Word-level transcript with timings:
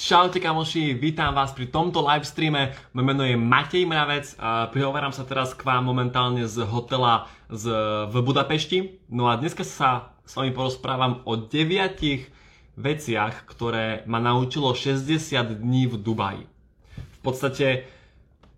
Čaute 0.00 0.40
kamoši, 0.40 0.96
vítam 0.96 1.36
vás 1.36 1.52
pri 1.52 1.68
tomto 1.68 2.00
livestreame. 2.00 2.72
Moje 2.96 3.04
meno 3.04 3.20
je 3.20 3.36
Matej 3.36 3.84
Mravec 3.84 4.32
a 4.40 4.72
prihovorám 4.72 5.12
sa 5.12 5.28
teraz 5.28 5.52
k 5.52 5.60
vám 5.60 5.84
momentálne 5.84 6.48
z 6.48 6.64
hotela 6.64 7.28
z, 7.52 7.68
v 8.08 8.14
Budapešti. 8.24 8.96
No 9.12 9.28
a 9.28 9.36
dneska 9.36 9.60
sa 9.60 10.16
s 10.24 10.40
vami 10.40 10.56
porozprávam 10.56 11.20
o 11.28 11.36
deviatich 11.36 12.32
veciach, 12.80 13.44
ktoré 13.44 14.00
ma 14.08 14.24
naučilo 14.24 14.72
60 14.72 15.60
dní 15.60 15.84
v 15.84 16.00
Dubaji. 16.00 16.48
V 16.96 17.20
podstate 17.20 17.84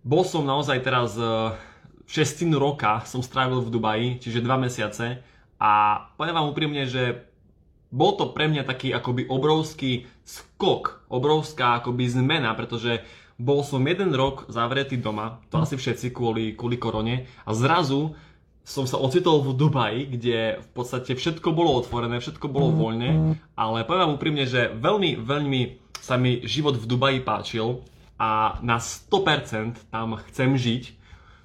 bol 0.06 0.22
som 0.22 0.46
naozaj 0.46 0.78
teraz 0.78 1.18
e, 1.18 1.26
šestinu 2.06 2.62
roka 2.62 3.02
som 3.02 3.18
strávil 3.18 3.66
v 3.66 3.72
Dubaji, 3.74 4.08
čiže 4.22 4.46
dva 4.46 4.62
mesiace 4.62 5.18
a 5.58 6.06
poviem 6.14 6.38
vám 6.38 6.54
úprimne, 6.54 6.86
že 6.86 7.31
bol 7.92 8.16
to 8.16 8.32
pre 8.32 8.48
mňa 8.48 8.64
taký 8.64 8.90
akoby 8.96 9.28
obrovský 9.28 10.08
skok, 10.24 11.06
obrovská 11.12 11.84
akoby 11.84 12.08
zmena, 12.08 12.56
pretože 12.56 13.04
bol 13.36 13.60
som 13.60 13.84
jeden 13.84 14.16
rok 14.16 14.48
zavretý 14.48 14.96
doma, 14.96 15.44
to 15.52 15.60
asi 15.60 15.76
všetci 15.76 16.10
kvôli, 16.10 16.56
kvôli 16.56 16.80
korone 16.80 17.28
a 17.44 17.50
zrazu 17.52 18.16
som 18.62 18.86
sa 18.86 18.94
ocitol 18.96 19.42
v 19.42 19.58
Dubaji, 19.58 20.00
kde 20.06 20.62
v 20.62 20.68
podstate 20.70 21.18
všetko 21.18 21.50
bolo 21.50 21.74
otvorené, 21.82 22.22
všetko 22.22 22.46
bolo 22.46 22.70
voľné, 22.70 23.10
ale 23.58 23.82
poviem 23.82 24.02
vám 24.06 24.16
úprimne, 24.16 24.44
že 24.46 24.70
veľmi, 24.70 25.18
veľmi 25.18 25.60
sa 25.98 26.14
mi 26.14 26.46
život 26.46 26.78
v 26.78 26.86
Dubaji 26.86 27.18
páčil 27.26 27.82
a 28.22 28.62
na 28.62 28.78
100% 28.78 29.90
tam 29.90 30.14
chcem 30.30 30.54
žiť 30.54 31.01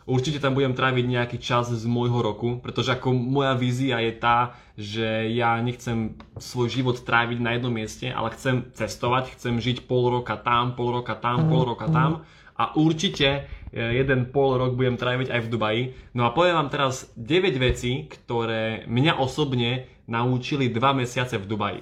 Určite 0.07 0.39
tam 0.39 0.55
budem 0.55 0.71
tráviť 0.71 1.03
nejaký 1.03 1.37
čas 1.43 1.67
z 1.67 1.83
môjho 1.83 2.23
roku, 2.23 2.63
pretože 2.63 2.95
ako 2.95 3.11
moja 3.11 3.51
vízia 3.59 3.99
je 3.99 4.15
tá, 4.15 4.55
že 4.79 5.27
ja 5.35 5.59
nechcem 5.59 6.15
svoj 6.39 6.71
život 6.71 7.03
tráviť 7.03 7.43
na 7.43 7.59
jednom 7.59 7.75
mieste, 7.75 8.07
ale 8.07 8.31
chcem 8.31 8.71
cestovať, 8.71 9.35
chcem 9.35 9.59
žiť 9.59 9.83
pol 9.83 10.07
roka 10.07 10.39
tam, 10.39 10.79
pol 10.79 10.95
roka 10.95 11.11
tam, 11.19 11.51
pol 11.51 11.75
roka 11.75 11.91
tam 11.91 12.23
a 12.57 12.73
určite 12.73 13.51
e, 13.69 13.81
jeden 13.99 14.33
pol 14.33 14.57
rok 14.57 14.73
budem 14.73 14.97
tráviť 14.97 15.29
aj 15.29 15.41
v 15.45 15.51
Dubaji. 15.51 15.83
No 16.17 16.25
a 16.25 16.33
poviem 16.33 16.57
vám 16.57 16.73
teraz 16.73 17.11
9 17.19 17.53
vecí, 17.61 18.09
ktoré 18.09 18.87
mňa 18.89 19.21
osobne 19.21 19.85
naučili 20.09 20.71
2 20.73 21.03
mesiace 21.03 21.37
v 21.37 21.45
Dubaji. 21.45 21.81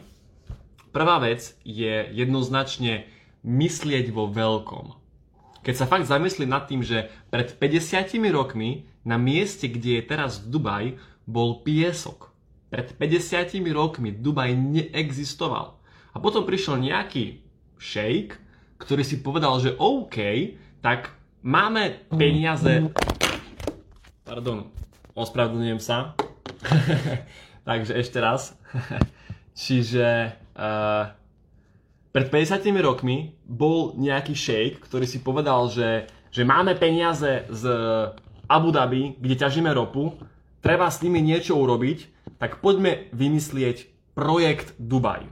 Prvá 0.91 1.19
vec 1.23 1.55
je 1.63 2.11
jednoznačne 2.11 3.07
myslieť 3.43 4.11
vo 4.11 4.27
veľkom. 4.27 5.04
Keď 5.65 5.73
sa 5.73 5.89
fakt 5.89 6.05
zamyslím 6.05 6.53
nad 6.53 6.69
tým, 6.69 6.85
že 6.85 7.09
pred 7.33 7.49
50 7.57 8.13
rokmi 8.29 8.85
na 9.01 9.17
mieste, 9.17 9.65
kde 9.65 9.97
je 9.97 10.03
teraz 10.05 10.37
Dubaj, 10.37 10.93
bol 11.25 11.65
piesok. 11.65 12.29
Pred 12.69 12.93
50 13.01 13.49
rokmi 13.73 14.13
Dubaj 14.13 14.53
neexistoval. 14.53 15.73
A 16.13 16.21
potom 16.21 16.45
prišiel 16.45 16.77
nejaký 16.77 17.41
šejk, 17.81 18.37
ktorý 18.77 19.01
si 19.01 19.25
povedal, 19.25 19.57
že 19.57 19.73
OK, 19.81 20.53
tak 20.85 21.09
máme 21.41 21.97
peniaze... 22.13 22.85
Pardon, 24.21 24.69
ospravedlňujem 25.17 25.81
sa. 25.81 26.13
Takže 27.67 27.97
ešte 27.97 28.21
raz. 28.21 28.53
Čiže 29.65 30.29
uh, 30.53 31.09
pred 32.15 32.31
50 32.31 32.63
rokmi 32.79 33.35
bol 33.43 33.91
nejaký 33.99 34.31
šejk, 34.31 34.87
ktorý 34.87 35.03
si 35.03 35.19
povedal, 35.19 35.67
že, 35.67 36.07
že 36.31 36.47
máme 36.47 36.71
peniaze 36.79 37.43
z 37.51 37.63
Abu 38.47 38.71
Dhabi, 38.71 39.19
kde 39.19 39.35
ťažíme 39.35 39.67
ropu, 39.75 40.15
treba 40.63 40.87
s 40.87 41.03
nimi 41.03 41.19
niečo 41.19 41.59
urobiť, 41.59 42.31
tak 42.39 42.63
poďme 42.63 43.11
vymyslieť 43.11 43.91
projekt 44.15 44.79
Dubaj. 44.79 45.27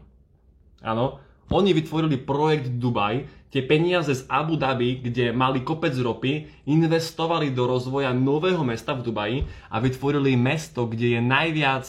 Áno, 0.83 1.23
oni 1.47 1.71
vytvorili 1.71 2.19
projekt 2.19 2.67
Dubaj, 2.75 3.31
tie 3.47 3.63
peniaze 3.63 4.11
z 4.11 4.27
Abu 4.27 4.59
Dhabi, 4.59 5.07
kde 5.07 5.31
mali 5.31 5.63
kopec 5.63 5.95
ropy, 5.95 6.67
investovali 6.67 7.55
do 7.55 7.63
rozvoja 7.63 8.11
nového 8.11 8.59
mesta 8.67 8.91
v 8.91 9.07
Dubaji 9.07 9.37
a 9.71 9.79
vytvorili 9.79 10.35
mesto, 10.35 10.83
kde 10.83 11.15
je 11.15 11.21
najviac, 11.23 11.87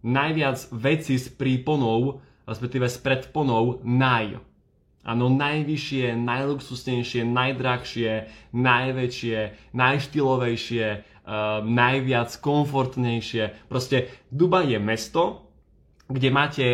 najviac 0.00 0.64
veci 0.72 1.20
s 1.20 1.28
príponou 1.28 2.24
respektíve 2.50 2.90
s 2.90 2.98
predponou 2.98 3.78
naj. 3.86 4.42
Áno, 5.00 5.32
najvyššie, 5.32 6.12
najluxusnejšie, 6.18 7.24
najdrahšie, 7.24 8.28
najväčšie, 8.52 9.38
najštylovejšie, 9.72 10.86
uh, 10.90 11.64
najviac 11.64 12.30
komfortnejšie. 12.36 13.70
Proste 13.70 14.12
Dubaj 14.28 14.76
je 14.76 14.78
mesto, 14.82 15.22
kde 16.10 16.28
máte 16.28 16.66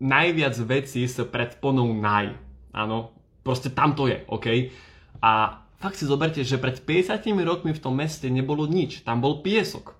najviac 0.00 0.54
vecí 0.64 1.04
s 1.04 1.20
predponou 1.28 1.92
naj. 1.92 2.32
Áno, 2.72 3.12
proste 3.44 3.68
tam 3.68 3.92
to 3.92 4.08
je, 4.08 4.24
OK? 4.32 4.72
A 5.20 5.60
fakt 5.76 6.00
si 6.00 6.08
zoberte, 6.08 6.40
že 6.46 6.56
pred 6.62 6.80
50 6.80 7.20
rokmi 7.44 7.76
v 7.76 7.82
tom 7.82 7.98
meste 8.00 8.32
nebolo 8.32 8.64
nič, 8.64 9.04
tam 9.04 9.20
bol 9.20 9.44
piesok. 9.44 9.92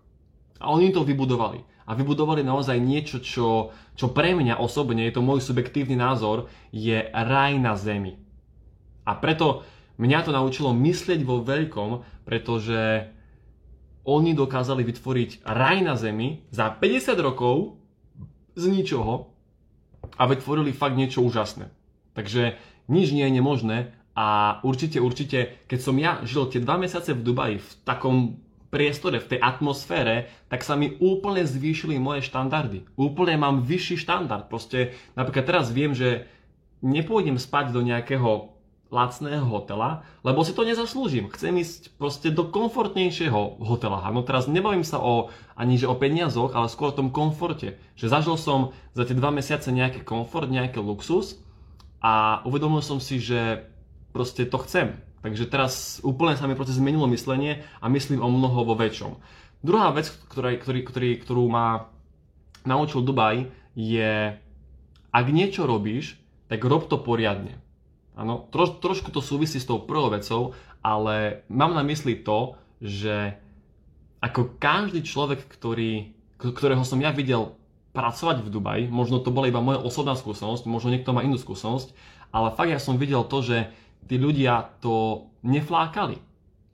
A 0.62 0.72
oni 0.72 0.88
to 0.88 1.04
vybudovali 1.04 1.77
a 1.88 1.96
vybudovali 1.96 2.44
naozaj 2.44 2.76
niečo, 2.76 3.24
čo, 3.24 3.72
čo 3.96 4.12
pre 4.12 4.36
mňa 4.36 4.60
osobne, 4.60 5.08
je 5.08 5.16
to 5.16 5.24
môj 5.24 5.40
subjektívny 5.40 5.96
názor, 5.96 6.52
je 6.68 7.00
raj 7.08 7.56
na 7.56 7.72
zemi. 7.80 8.20
A 9.08 9.16
preto 9.16 9.64
mňa 9.96 10.28
to 10.28 10.36
naučilo 10.36 10.76
myslieť 10.76 11.24
vo 11.24 11.40
veľkom, 11.40 12.04
pretože 12.28 13.08
oni 14.04 14.36
dokázali 14.36 14.84
vytvoriť 14.84 15.48
raj 15.48 15.76
na 15.80 15.96
zemi 15.96 16.44
za 16.52 16.68
50 16.68 17.16
rokov 17.24 17.80
z 18.52 18.68
ničoho 18.68 19.32
a 20.20 20.22
vytvorili 20.28 20.76
fakt 20.76 20.96
niečo 20.96 21.24
úžasné. 21.24 21.72
Takže 22.12 22.60
nič 22.92 23.16
nie 23.16 23.24
je 23.24 23.36
nemožné 23.36 23.96
a 24.12 24.58
určite, 24.60 25.00
určite, 25.00 25.64
keď 25.70 25.78
som 25.80 25.96
ja 25.96 26.20
žil 26.24 26.50
tie 26.52 26.60
dva 26.60 26.76
mesiace 26.76 27.16
v 27.16 27.24
Dubaji 27.24 27.56
v 27.62 27.70
takom 27.84 28.44
priestore, 28.68 29.20
v 29.20 29.36
tej 29.36 29.40
atmosfére, 29.40 30.28
tak 30.52 30.60
sa 30.60 30.76
mi 30.76 30.96
úplne 31.00 31.44
zvýšili 31.44 31.96
moje 31.96 32.24
štandardy. 32.28 32.84
Úplne 33.00 33.40
mám 33.40 33.56
vyšší 33.64 33.96
štandard. 34.04 34.48
Proste 34.52 34.96
napríklad 35.16 35.48
teraz 35.48 35.72
viem, 35.72 35.96
že 35.96 36.28
nepôjdem 36.84 37.40
spať 37.40 37.72
do 37.72 37.80
nejakého 37.80 38.58
lacného 38.88 39.44
hotela, 39.44 40.00
lebo 40.24 40.40
si 40.44 40.56
to 40.56 40.64
nezaslúžim. 40.64 41.28
Chcem 41.28 41.60
ísť 41.60 41.92
proste 42.00 42.32
do 42.32 42.48
komfortnejšieho 42.48 43.60
hotela. 43.60 44.00
No 44.08 44.24
teraz 44.24 44.48
nebavím 44.48 44.84
sa 44.84 44.96
o, 44.96 45.28
ani 45.52 45.76
že 45.76 45.84
o 45.84 45.96
peniazoch, 45.96 46.56
ale 46.56 46.72
skôr 46.72 46.92
o 46.92 46.96
tom 46.96 47.12
komforte. 47.12 47.76
Že 48.00 48.06
zažil 48.08 48.36
som 48.40 48.72
za 48.96 49.04
tie 49.04 49.12
dva 49.12 49.28
mesiace 49.28 49.68
nejaký 49.68 50.08
komfort, 50.08 50.48
nejaký 50.48 50.80
luxus 50.80 51.36
a 52.00 52.40
uvedomil 52.48 52.80
som 52.80 52.96
si, 52.96 53.20
že 53.20 53.68
proste 54.16 54.48
to 54.48 54.56
chcem. 54.64 54.96
Takže 55.28 55.44
teraz 55.52 56.00
úplne 56.00 56.40
sa 56.40 56.48
mi 56.48 56.56
proste 56.56 56.72
zmenilo 56.72 57.04
myslenie 57.12 57.60
a 57.84 57.92
myslím 57.92 58.24
o 58.24 58.32
mnoho 58.32 58.64
vo 58.64 58.72
väčšom. 58.72 59.20
Druhá 59.60 59.92
vec, 59.92 60.08
ktorá, 60.32 60.56
ktorý, 60.56 60.80
ktorý, 60.88 61.10
ktorú 61.20 61.44
ma 61.52 61.92
naučil 62.64 63.04
Dubaj, 63.04 63.52
je, 63.76 64.40
ak 65.12 65.26
niečo 65.28 65.68
robíš, 65.68 66.16
tak 66.48 66.64
rob 66.64 66.88
to 66.88 66.96
poriadne. 66.96 67.60
Áno, 68.18 68.48
troš, 68.50 68.80
trošku 68.80 69.12
to 69.12 69.20
súvisí 69.20 69.60
s 69.60 69.68
tou 69.68 69.84
prvou 69.84 70.10
vecou, 70.10 70.56
ale 70.80 71.44
mám 71.52 71.76
na 71.76 71.84
mysli 71.84 72.18
to, 72.18 72.56
že 72.80 73.36
ako 74.18 74.58
každý 74.58 75.06
človek, 75.06 75.46
ktorý, 75.46 76.16
ktorého 76.40 76.82
som 76.82 76.98
ja 76.98 77.14
videl 77.14 77.54
pracovať 77.94 78.42
v 78.42 78.48
Dubaji, 78.50 78.84
možno 78.90 79.22
to 79.22 79.34
bola 79.34 79.50
iba 79.50 79.62
moja 79.62 79.82
osobná 79.82 80.14
skúsenosť, 80.18 80.66
možno 80.66 80.94
niekto 80.94 81.14
má 81.14 81.22
inú 81.22 81.38
skúsenosť, 81.38 81.94
ale 82.34 82.54
fakt 82.54 82.70
ja 82.70 82.80
som 82.82 82.98
videl 82.98 83.22
to, 83.26 83.42
že 83.42 83.56
tí 84.08 84.16
ľudia 84.16 84.80
to 84.80 85.28
neflákali. 85.44 86.18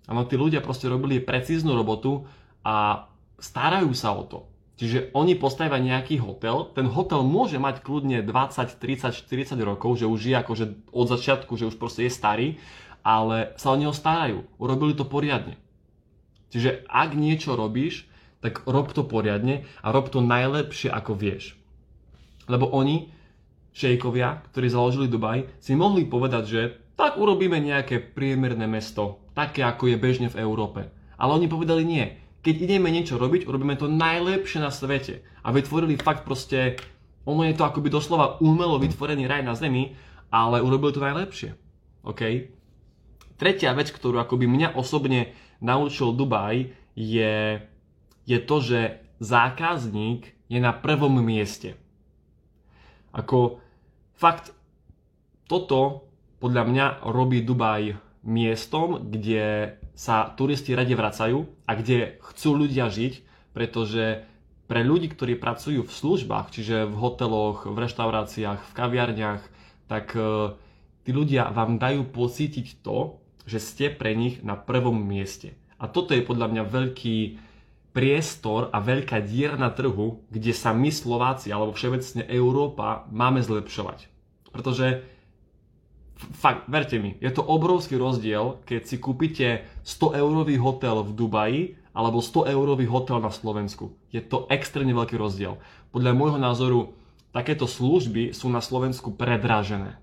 Áno, 0.08 0.24
tí 0.24 0.38
ľudia 0.38 0.62
proste 0.62 0.86
robili 0.86 1.20
precíznu 1.20 1.74
robotu 1.74 2.24
a 2.62 3.08
starajú 3.36 3.90
sa 3.92 4.14
o 4.14 4.22
to. 4.24 4.38
Čiže 4.74 5.14
oni 5.14 5.38
postavia 5.38 5.78
nejaký 5.78 6.18
hotel, 6.18 6.74
ten 6.74 6.90
hotel 6.90 7.22
môže 7.22 7.62
mať 7.62 7.78
kľudne 7.86 8.26
20, 8.26 8.74
30, 8.82 9.14
40 9.14 9.54
rokov, 9.62 10.02
že 10.02 10.10
už 10.10 10.20
je 10.30 10.34
akože 10.34 10.64
od 10.90 11.06
začiatku, 11.06 11.54
že 11.54 11.70
už 11.70 11.78
proste 11.78 12.10
je 12.10 12.12
starý, 12.12 12.48
ale 13.06 13.54
sa 13.54 13.70
o 13.70 13.78
neho 13.78 13.94
starajú. 13.94 14.42
Urobili 14.58 14.98
to 14.98 15.06
poriadne. 15.06 15.54
Čiže 16.50 16.86
ak 16.90 17.14
niečo 17.14 17.54
robíš, 17.54 18.10
tak 18.42 18.66
rob 18.66 18.90
to 18.90 19.06
poriadne 19.06 19.62
a 19.80 19.86
rob 19.94 20.10
to 20.10 20.18
najlepšie 20.18 20.90
ako 20.90 21.14
vieš. 21.14 21.54
Lebo 22.50 22.66
oni, 22.68 23.14
šejkovia, 23.72 24.42
ktorí 24.52 24.66
založili 24.68 25.06
Dubaj, 25.06 25.48
si 25.62 25.78
mohli 25.78 26.04
povedať, 26.04 26.44
že 26.44 26.62
tak 26.94 27.18
urobíme 27.18 27.58
nejaké 27.58 27.98
priemerné 27.98 28.70
mesto, 28.70 29.22
také 29.34 29.66
ako 29.66 29.90
je 29.90 29.96
bežne 29.98 30.28
v 30.30 30.38
Európe. 30.38 30.86
Ale 31.18 31.34
oni 31.34 31.50
povedali 31.50 31.82
nie. 31.82 32.06
Keď 32.44 32.54
ideme 32.60 32.92
niečo 32.92 33.18
robiť, 33.18 33.48
urobíme 33.48 33.74
to 33.74 33.90
najlepšie 33.90 34.60
na 34.62 34.70
svete. 34.70 35.24
A 35.42 35.50
vytvorili 35.50 35.98
fakt 35.98 36.22
proste, 36.22 36.78
ono 37.26 37.42
je 37.42 37.56
to 37.56 37.64
akoby 37.64 37.88
doslova 37.88 38.38
umelo 38.44 38.78
vytvorený 38.78 39.26
raj 39.26 39.42
na 39.42 39.56
zemi, 39.56 39.96
ale 40.28 40.62
urobili 40.62 40.92
to 40.94 41.02
najlepšie. 41.02 41.50
OK? 42.04 42.52
Tretia 43.34 43.74
vec, 43.74 43.90
ktorú 43.90 44.20
akoby 44.22 44.46
mňa 44.46 44.78
osobne 44.78 45.34
naučil 45.58 46.14
Dubaj, 46.14 46.70
je, 46.94 47.64
je 48.28 48.38
to, 48.38 48.56
že 48.62 49.02
zákazník 49.18 50.30
je 50.46 50.58
na 50.62 50.70
prvom 50.70 51.18
mieste. 51.18 51.74
Ako 53.10 53.58
fakt 54.14 54.54
toto 55.50 56.06
podľa 56.44 56.62
mňa 56.68 56.86
robí 57.08 57.40
Dubaj 57.40 57.96
miestom, 58.20 59.00
kde 59.00 59.80
sa 59.96 60.28
turisti 60.36 60.76
radi 60.76 60.92
vracajú 60.92 61.48
a 61.64 61.72
kde 61.72 62.20
chcú 62.20 62.60
ľudia 62.60 62.92
žiť, 62.92 63.24
pretože 63.56 64.28
pre 64.68 64.84
ľudí, 64.84 65.08
ktorí 65.08 65.40
pracujú 65.40 65.88
v 65.88 65.96
službách, 65.96 66.52
čiže 66.52 66.84
v 66.84 66.94
hoteloch, 67.00 67.64
v 67.64 67.76
reštauráciách, 67.88 68.60
v 68.60 68.72
kaviarniach, 68.76 69.40
tak 69.88 70.12
e, 70.12 70.52
tí 71.08 71.16
ľudia 71.16 71.48
vám 71.48 71.80
dajú 71.80 72.12
pocítiť 72.12 72.84
to, 72.84 73.24
že 73.48 73.64
ste 73.64 73.86
pre 73.88 74.12
nich 74.12 74.44
na 74.44 74.56
prvom 74.60 75.00
mieste. 75.00 75.56
A 75.80 75.88
toto 75.88 76.12
je 76.12 76.24
podľa 76.24 76.52
mňa 76.52 76.62
veľký 76.68 77.18
priestor 77.96 78.68
a 78.68 78.84
veľká 78.84 79.24
diera 79.24 79.56
na 79.56 79.72
trhu, 79.72 80.20
kde 80.28 80.52
sa 80.52 80.76
my 80.76 80.92
Slováci 80.92 81.48
alebo 81.48 81.72
všeobecne 81.72 82.28
Európa 82.28 83.08
máme 83.08 83.40
zlepšovať. 83.40 84.12
Pretože 84.52 85.13
fakt, 86.32 86.64
verte 86.70 86.96
mi, 86.96 87.18
je 87.20 87.28
to 87.28 87.44
obrovský 87.44 88.00
rozdiel, 88.00 88.62
keď 88.64 88.80
si 88.88 88.96
kúpite 88.96 89.68
100 89.84 90.16
eurový 90.16 90.56
hotel 90.56 91.04
v 91.04 91.10
Dubaji 91.12 91.62
alebo 91.94 92.24
100 92.24 92.50
eurový 92.50 92.88
hotel 92.88 93.20
na 93.20 93.30
Slovensku. 93.30 93.94
Je 94.10 94.24
to 94.24 94.48
extrémne 94.48 94.96
veľký 94.96 95.14
rozdiel. 95.20 95.60
Podľa 95.94 96.12
môjho 96.16 96.38
názoru 96.40 96.80
takéto 97.30 97.66
služby 97.66 98.34
sú 98.34 98.50
na 98.50 98.62
Slovensku 98.62 99.14
predražené. 99.14 99.98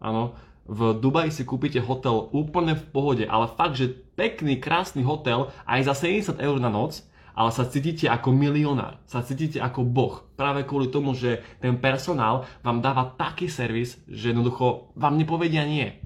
Áno, 0.00 0.36
v 0.64 0.96
Dubaji 0.96 1.32
si 1.32 1.44
kúpite 1.44 1.80
hotel 1.80 2.32
úplne 2.32 2.72
v 2.72 2.84
pohode, 2.88 3.24
ale 3.28 3.52
fakt, 3.52 3.76
že 3.76 3.92
pekný, 4.16 4.56
krásny 4.56 5.04
hotel 5.04 5.52
aj 5.68 5.92
za 5.92 5.94
70 6.08 6.40
eur 6.40 6.56
na 6.56 6.72
noc, 6.72 7.04
ale 7.34 7.50
sa 7.50 7.66
cítite 7.66 8.06
ako 8.06 8.30
milionár, 8.30 9.02
sa 9.10 9.20
cítite 9.26 9.58
ako 9.58 9.82
boh. 9.82 10.22
Práve 10.38 10.62
kvôli 10.62 10.88
tomu, 10.88 11.12
že 11.18 11.42
ten 11.58 11.76
personál 11.76 12.46
vám 12.62 12.78
dáva 12.78 13.10
taký 13.14 13.50
servis, 13.50 13.98
že 14.06 14.30
jednoducho 14.30 14.94
vám 14.94 15.18
nepovedia 15.18 15.66
nie. 15.66 15.98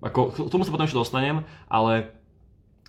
Ako, 0.00 0.32
k 0.32 0.48
tomu 0.48 0.64
sa 0.64 0.72
potom 0.72 0.88
ešte 0.88 1.02
dostanem, 1.02 1.44
ale 1.68 2.20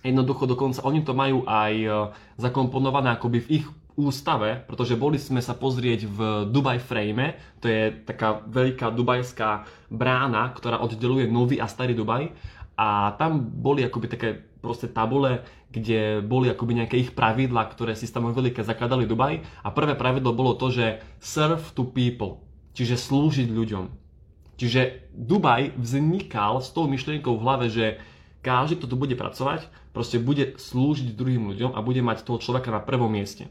Jednoducho 0.02 0.50
dokonca 0.50 0.82
oni 0.82 1.06
to 1.06 1.14
majú 1.14 1.46
aj 1.46 1.72
e, 1.78 1.90
zakomponované 2.34 3.14
akoby 3.14 3.38
v 3.46 3.50
ich 3.62 3.66
ústave, 3.94 4.58
pretože 4.66 4.98
boli 4.98 5.14
sme 5.14 5.38
sa 5.38 5.54
pozrieť 5.54 6.10
v 6.10 6.18
Dubai 6.50 6.82
Frame, 6.82 7.38
to 7.62 7.70
je 7.70 8.02
taká 8.02 8.42
veľká 8.42 8.90
dubajská 8.90 9.62
brána, 9.92 10.50
ktorá 10.58 10.82
oddeluje 10.82 11.30
nový 11.30 11.62
a 11.62 11.70
starý 11.70 11.94
Dubaj 11.94 12.34
a 12.82 13.14
tam 13.14 13.38
boli 13.38 13.86
akoby 13.86 14.06
také 14.10 14.34
proste 14.58 14.90
tabule, 14.90 15.46
kde 15.70 16.18
boli 16.18 16.50
akoby 16.50 16.82
nejaké 16.82 16.98
ich 16.98 17.14
pravidla, 17.14 17.70
ktoré 17.70 17.94
si 17.94 18.10
stanovili, 18.10 18.50
keď 18.50 18.74
zakladali 18.74 19.06
Dubaj 19.06 19.38
a 19.62 19.70
prvé 19.70 19.94
pravidlo 19.94 20.34
bolo 20.34 20.58
to, 20.58 20.74
že 20.74 20.98
serve 21.22 21.62
to 21.78 21.86
people, 21.86 22.42
čiže 22.74 22.98
slúžiť 22.98 23.46
ľuďom. 23.54 23.86
Čiže 24.58 25.14
Dubaj 25.14 25.78
vznikal 25.78 26.58
s 26.58 26.74
tou 26.74 26.90
myšlienkou 26.90 27.38
v 27.38 27.44
hlave, 27.46 27.66
že 27.70 28.02
každý, 28.42 28.82
kto 28.82 28.90
tu 28.90 28.96
bude 28.98 29.14
pracovať, 29.14 29.70
proste 29.94 30.18
bude 30.18 30.58
slúžiť 30.58 31.14
druhým 31.14 31.54
ľuďom 31.54 31.78
a 31.78 31.80
bude 31.86 32.02
mať 32.02 32.26
toho 32.26 32.42
človeka 32.42 32.74
na 32.74 32.82
prvom 32.82 33.10
mieste. 33.14 33.46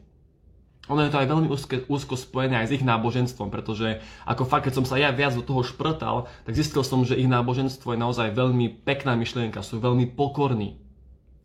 Ono 0.92 1.08
je 1.08 1.12
to 1.16 1.24
aj 1.24 1.28
veľmi 1.32 1.48
úzko, 1.48 1.88
úzko 1.88 2.20
spojené 2.20 2.60
aj 2.60 2.68
s 2.68 2.76
ich 2.76 2.84
náboženstvom, 2.84 3.48
pretože 3.48 4.04
ako 4.28 4.44
fakt, 4.44 4.68
keď 4.68 4.84
som 4.84 4.86
sa 4.86 5.00
ja 5.00 5.16
viac 5.16 5.32
do 5.32 5.40
toho 5.40 5.64
šprtal, 5.64 6.28
tak 6.44 6.52
zistil 6.52 6.84
som, 6.84 7.08
že 7.08 7.16
ich 7.16 7.32
náboženstvo 7.32 7.96
je 7.96 8.04
naozaj 8.04 8.36
veľmi 8.36 8.84
pekná 8.84 9.16
myšlienka, 9.16 9.64
sú 9.64 9.80
veľmi 9.80 10.12
pokorní. 10.20 10.76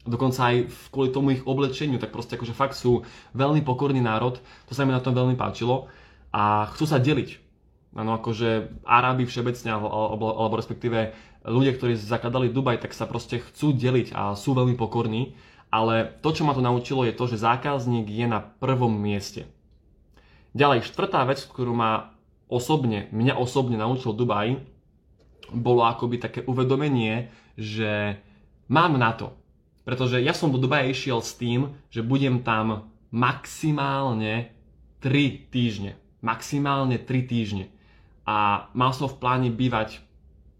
Dokonca 0.02 0.50
aj 0.50 0.70
kvôli 0.90 1.10
tomu 1.14 1.34
ich 1.34 1.46
oblečeniu, 1.46 2.02
tak 2.02 2.10
proste 2.10 2.34
akože 2.34 2.54
fakt 2.54 2.74
sú 2.74 3.06
veľmi 3.38 3.62
pokorný 3.62 4.02
národ, 4.02 4.38
to 4.66 4.74
sa 4.74 4.82
mi 4.82 4.90
na 4.90 5.02
tom 5.02 5.14
veľmi 5.14 5.38
páčilo 5.38 5.86
a 6.34 6.66
chcú 6.74 6.86
sa 6.86 6.98
deliť. 6.98 7.42
Áno, 7.96 8.18
akože 8.20 8.82
Arábi 8.84 9.24
všeobecne, 9.24 9.72
alebo, 9.72 10.28
alebo 10.36 10.54
respektíve 10.60 11.16
ľudia, 11.46 11.72
ktorí 11.72 11.96
zakladali 11.96 12.52
Dubaj, 12.52 12.82
tak 12.82 12.92
sa 12.92 13.08
proste 13.08 13.40
chcú 13.40 13.72
deliť 13.72 14.12
a 14.12 14.34
sú 14.36 14.52
veľmi 14.52 14.76
pokorní. 14.76 15.32
Ale 15.70 16.18
to, 16.22 16.30
čo 16.32 16.46
ma 16.46 16.54
to 16.54 16.62
naučilo, 16.62 17.02
je 17.04 17.14
to, 17.14 17.26
že 17.26 17.42
zákazník 17.42 18.06
je 18.06 18.26
na 18.26 18.40
prvom 18.40 18.92
mieste. 18.94 19.50
Ďalej, 20.56 20.88
štvrtá 20.88 21.26
vec, 21.28 21.42
ktorú 21.42 21.76
ma 21.76 22.16
osobne, 22.48 23.10
mňa 23.12 23.36
osobne 23.36 23.76
naučil 23.76 24.16
Dubaj, 24.16 24.56
bolo 25.52 25.84
akoby 25.84 26.16
také 26.22 26.40
uvedomenie, 26.46 27.28
že 27.58 28.18
mám 28.70 28.96
na 28.96 29.12
to. 29.12 29.34
Pretože 29.86 30.18
ja 30.18 30.34
som 30.34 30.50
do 30.50 30.58
Dubaja 30.58 30.90
išiel 30.90 31.22
s 31.22 31.38
tým, 31.38 31.76
že 31.92 32.02
budem 32.02 32.42
tam 32.42 32.90
maximálne 33.14 34.50
3 35.04 35.50
týždne. 35.52 35.94
Maximálne 36.24 36.98
3 36.98 37.30
týždne 37.30 37.70
a 38.26 38.68
mal 38.74 38.90
som 38.90 39.06
v 39.06 39.22
pláne 39.22 39.48
bývať 39.54 40.02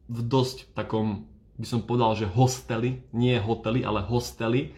v 0.06 0.22
dosť 0.22 0.70
takom, 0.72 1.26
by 1.58 1.66
som 1.66 1.82
povedal, 1.82 2.14
že 2.14 2.30
hosteli, 2.30 3.02
nie 3.10 3.34
hotely, 3.42 3.82
ale 3.82 4.06
hostely. 4.06 4.70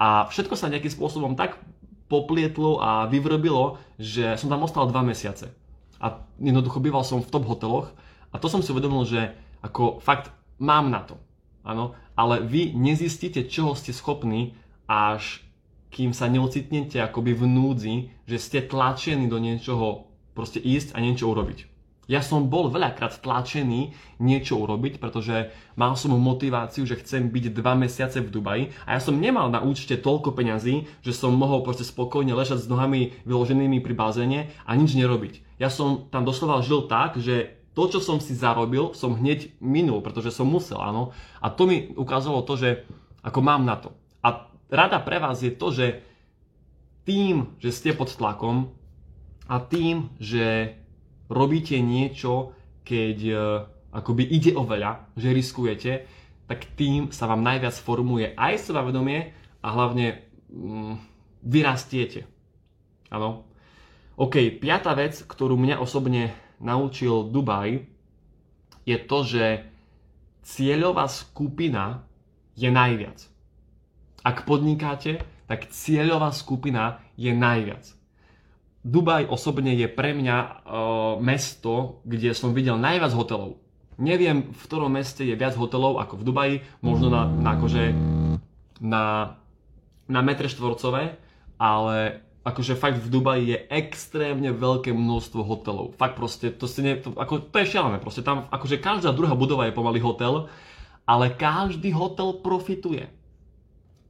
A 0.00 0.24
všetko 0.32 0.56
sa 0.56 0.72
nejakým 0.72 0.88
spôsobom 0.88 1.36
tak 1.36 1.60
poplietlo 2.08 2.80
a 2.80 3.04
vyvrbilo, 3.06 3.78
že 4.00 4.34
som 4.40 4.48
tam 4.48 4.64
ostal 4.64 4.88
dva 4.88 5.04
mesiace. 5.04 5.52
A 6.00 6.24
jednoducho 6.40 6.80
býval 6.80 7.04
som 7.04 7.20
v 7.20 7.28
top 7.28 7.44
hoteloch 7.44 7.92
a 8.32 8.40
to 8.40 8.48
som 8.48 8.64
si 8.64 8.72
uvedomil, 8.72 9.04
že 9.04 9.36
ako 9.60 10.00
fakt 10.00 10.32
mám 10.56 10.90
na 10.90 11.04
to. 11.04 11.20
Áno, 11.60 11.94
ale 12.16 12.40
vy 12.40 12.72
nezistíte, 12.72 13.46
čoho 13.46 13.76
ste 13.76 13.92
schopní, 13.92 14.56
až 14.88 15.44
kým 15.92 16.10
sa 16.10 16.26
neocitnete 16.26 16.98
akoby 16.98 17.36
v 17.36 17.44
núdzi, 17.46 17.94
že 18.26 18.38
ste 18.40 18.58
tlačení 18.64 19.30
do 19.30 19.36
niečoho 19.36 20.10
proste 20.34 20.58
ísť 20.58 20.96
a 20.96 21.04
niečo 21.04 21.28
urobiť. 21.30 21.69
Ja 22.10 22.26
som 22.26 22.50
bol 22.50 22.66
veľakrát 22.74 23.22
tlačený 23.22 23.94
niečo 24.18 24.58
urobiť, 24.58 24.98
pretože 24.98 25.54
mal 25.78 25.94
som 25.94 26.18
motiváciu, 26.18 26.82
že 26.82 26.98
chcem 26.98 27.30
byť 27.30 27.54
dva 27.54 27.78
mesiace 27.78 28.18
v 28.18 28.34
Dubaji 28.34 28.64
a 28.82 28.98
ja 28.98 29.00
som 29.00 29.14
nemal 29.14 29.46
na 29.46 29.62
účte 29.62 29.94
toľko 29.94 30.34
peňazí, 30.34 30.90
že 31.06 31.14
som 31.14 31.30
mohol 31.30 31.62
proste 31.62 31.86
spokojne 31.86 32.34
ležať 32.34 32.66
s 32.66 32.70
nohami 32.70 33.14
vyloženými 33.22 33.78
pri 33.78 33.94
bazéne 33.94 34.50
a 34.66 34.74
nič 34.74 34.98
nerobiť. 34.98 35.62
Ja 35.62 35.70
som 35.70 36.10
tam 36.10 36.26
doslova 36.26 36.58
žil 36.66 36.90
tak, 36.90 37.14
že 37.14 37.54
to, 37.78 37.86
čo 37.86 38.02
som 38.02 38.18
si 38.18 38.34
zarobil, 38.34 38.90
som 38.98 39.14
hneď 39.14 39.54
minul, 39.62 40.02
pretože 40.02 40.34
som 40.34 40.50
musel, 40.50 40.82
áno. 40.82 41.14
A 41.38 41.54
to 41.54 41.70
mi 41.70 41.94
ukázalo 41.94 42.42
to, 42.42 42.58
že 42.58 42.82
ako 43.22 43.38
mám 43.38 43.62
na 43.62 43.78
to. 43.78 43.94
A 44.26 44.50
rada 44.66 44.98
pre 44.98 45.22
vás 45.22 45.46
je 45.46 45.54
to, 45.54 45.70
že 45.70 46.02
tým, 47.06 47.54
že 47.62 47.70
ste 47.70 47.94
pod 47.94 48.10
tlakom 48.10 48.74
a 49.46 49.62
tým, 49.62 50.10
že 50.18 50.74
robíte 51.30 51.78
niečo, 51.78 52.52
keď 52.82 53.18
uh, 53.30 53.40
akoby 53.94 54.26
ide 54.26 54.52
o 54.58 54.66
veľa, 54.66 55.14
že 55.14 55.30
riskujete, 55.30 55.92
tak 56.50 56.66
tým 56.74 57.14
sa 57.14 57.30
vám 57.30 57.46
najviac 57.46 57.74
formuje 57.78 58.34
aj 58.34 58.70
sebavedomie 58.70 59.30
a 59.62 59.68
hlavne 59.70 60.26
um, 60.50 60.98
vyrastiete. 61.46 62.26
Áno. 63.14 63.46
OK, 64.18 64.58
piata 64.58 64.92
vec, 64.98 65.22
ktorú 65.22 65.54
mňa 65.56 65.80
osobne 65.80 66.34
naučil 66.60 67.30
Dubaj, 67.30 67.86
je 68.84 68.96
to, 68.98 69.18
že 69.24 69.44
cieľová 70.44 71.06
skupina 71.08 72.04
je 72.58 72.68
najviac. 72.68 73.30
Ak 74.20 74.44
podnikáte, 74.44 75.22
tak 75.48 75.72
cieľová 75.72 76.34
skupina 76.34 77.00
je 77.16 77.32
najviac. 77.32 77.99
Dubaj 78.80 79.28
osobne 79.28 79.76
je 79.76 79.84
pre 79.92 80.16
mňa 80.16 80.36
uh, 80.40 80.52
mesto, 81.20 82.00
kde 82.08 82.32
som 82.32 82.56
videl 82.56 82.80
najviac 82.80 83.12
hotelov. 83.12 83.60
Neviem, 84.00 84.48
v 84.56 84.60
ktorom 84.64 84.88
meste 84.88 85.20
je 85.20 85.36
viac 85.36 85.52
hotelov 85.52 86.00
ako 86.00 86.16
v 86.16 86.24
Dubaji, 86.24 86.56
možno 86.80 87.12
na, 87.12 87.28
na 87.28 87.60
akože 87.60 87.92
na, 88.80 89.36
na 90.08 90.20
metre 90.24 90.48
štvorcové, 90.48 91.20
ale 91.60 92.24
akože 92.40 92.80
fakt 92.80 92.96
v 93.04 93.12
Dubaji 93.12 93.44
je 93.52 93.58
extrémne 93.68 94.48
veľké 94.56 94.96
množstvo 94.96 95.44
hotelov. 95.44 95.92
Fakt 96.00 96.16
proste, 96.16 96.48
to, 96.48 96.64
si 96.64 96.80
ne, 96.80 96.96
to, 96.96 97.12
ako, 97.12 97.52
to 97.52 97.56
je 97.60 97.76
šialené, 97.76 98.00
proste 98.00 98.24
tam 98.24 98.48
akože 98.48 98.80
každá 98.80 99.12
druhá 99.12 99.36
budova 99.36 99.68
je 99.68 99.76
pomaly 99.76 100.00
hotel, 100.00 100.48
ale 101.04 101.28
každý 101.36 101.92
hotel 101.92 102.40
profituje. 102.40 103.12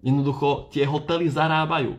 Jednoducho 0.06 0.70
tie 0.70 0.86
hotely 0.86 1.26
zarábajú. 1.26 1.98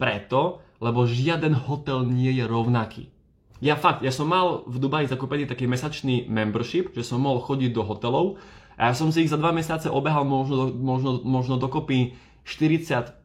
Preto 0.00 0.64
lebo 0.78 1.06
žiaden 1.06 1.54
hotel 1.54 2.06
nie 2.06 2.30
je 2.34 2.44
rovnaký. 2.46 3.10
Ja 3.58 3.74
fakt, 3.74 4.06
ja 4.06 4.14
som 4.14 4.30
mal 4.30 4.62
v 4.70 4.78
Dubaji 4.78 5.10
zakúpený 5.10 5.50
taký 5.50 5.66
mesačný 5.66 6.30
membership, 6.30 6.94
že 6.94 7.02
som 7.02 7.18
mohol 7.18 7.42
chodiť 7.42 7.74
do 7.74 7.82
hotelov 7.82 8.38
a 8.78 8.90
ja 8.90 8.94
som 8.94 9.10
si 9.10 9.26
ich 9.26 9.32
za 9.34 9.40
dva 9.40 9.50
mesiace 9.50 9.90
obehal 9.90 10.22
možno, 10.22 10.70
možno, 10.70 11.18
možno 11.26 11.58
dokopy 11.58 12.14
40-50 12.46 13.18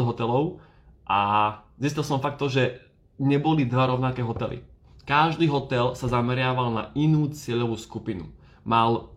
hotelov 0.00 0.64
a 1.04 1.60
zistil 1.76 2.00
som 2.00 2.24
fakt 2.24 2.40
to, 2.40 2.48
že 2.48 2.80
neboli 3.20 3.68
dva 3.68 3.92
rovnaké 3.92 4.24
hotely. 4.24 4.64
Každý 5.04 5.52
hotel 5.52 5.92
sa 5.92 6.08
zameriaval 6.08 6.72
na 6.72 6.84
inú 6.96 7.28
cieľovú 7.28 7.76
skupinu. 7.76 8.32
Mal 8.64 9.12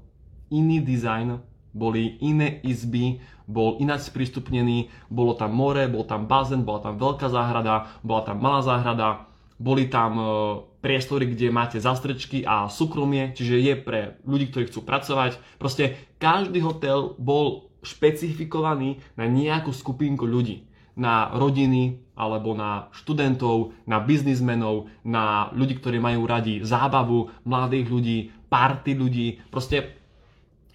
iný 0.52 0.84
dizajn, 0.84 1.40
boli 1.78 2.18
iné 2.26 2.58
izby, 2.66 3.22
bol 3.46 3.78
ináč 3.78 4.10
sprístupnený, 4.10 4.90
bolo 5.14 5.38
tam 5.38 5.54
more, 5.54 5.86
bol 5.86 6.04
tam 6.10 6.26
bazén, 6.26 6.66
bola 6.66 6.82
tam 6.82 6.98
veľká 6.98 7.30
záhrada, 7.30 7.86
bola 8.02 8.26
tam 8.26 8.42
malá 8.42 8.66
záhrada, 8.66 9.30
boli 9.62 9.86
tam 9.88 10.18
5 10.18 10.78
priestory, 10.88 11.28
kde 11.28 11.52
máte 11.52 11.84
zastrečky 11.84 12.48
a 12.48 12.72
súkromie, 12.72 13.36
čiže 13.36 13.60
je 13.60 13.74
pre 13.76 14.02
ľudí, 14.24 14.48
ktorí 14.48 14.72
chcú 14.72 14.88
pracovať. 14.88 15.36
Proste 15.60 16.00
každý 16.16 16.64
hotel 16.64 17.12
bol 17.20 17.68
špecifikovaný 17.84 19.04
na 19.20 19.28
nejakú 19.28 19.76
skupinku 19.76 20.24
ľudí. 20.24 20.64
Na 20.96 21.30
rodiny, 21.30 22.00
alebo 22.16 22.56
na 22.56 22.90
študentov, 22.96 23.76
na 23.84 24.00
biznismenov, 24.00 24.90
na 25.04 25.52
ľudí, 25.54 25.78
ktorí 25.78 26.00
majú 26.00 26.24
radi 26.26 26.64
zábavu, 26.64 27.30
mladých 27.44 27.88
ľudí, 27.92 28.18
party 28.48 28.92
ľudí. 28.96 29.28
Proste 29.52 29.97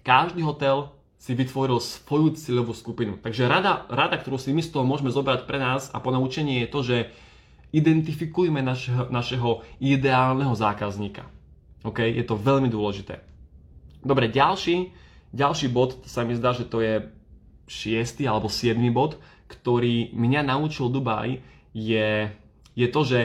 každý 0.03 0.43
hotel 0.43 0.91
si 1.15 1.31
vytvoril 1.31 1.79
svoju 1.79 2.35
cieľovú 2.35 2.75
skupinu. 2.75 3.15
Takže 3.15 3.47
rada, 3.47 3.87
rada, 3.87 4.19
ktorú 4.19 4.35
si 4.35 4.51
my 4.51 4.59
z 4.59 4.75
toho 4.75 4.83
môžeme 4.83 5.07
zobrať 5.07 5.47
pre 5.47 5.55
nás 5.55 5.87
a 5.95 6.03
ponaučenie 6.03 6.67
je 6.67 6.69
to, 6.69 6.79
že 6.83 6.97
identifikujme 7.71 8.59
našeho, 8.59 9.07
našeho 9.07 9.63
ideálneho 9.79 10.51
zákazníka. 10.51 11.23
OK? 11.87 12.03
Je 12.03 12.27
to 12.27 12.35
veľmi 12.35 12.67
dôležité. 12.67 13.23
Dobre, 14.03 14.27
ďalší, 14.27 14.91
ďalší 15.31 15.71
bod, 15.71 16.03
sa 16.03 16.27
mi 16.27 16.35
zdá, 16.35 16.51
že 16.51 16.67
to 16.67 16.83
je 16.83 17.07
šiestý 17.71 18.27
alebo 18.27 18.51
siedmy 18.51 18.91
bod, 18.91 19.15
ktorý 19.47 20.11
mňa 20.11 20.43
naučil 20.43 20.91
Dubaj, 20.91 21.39
je, 21.71 22.29
je 22.75 22.87
to, 22.91 23.01
že 23.07 23.19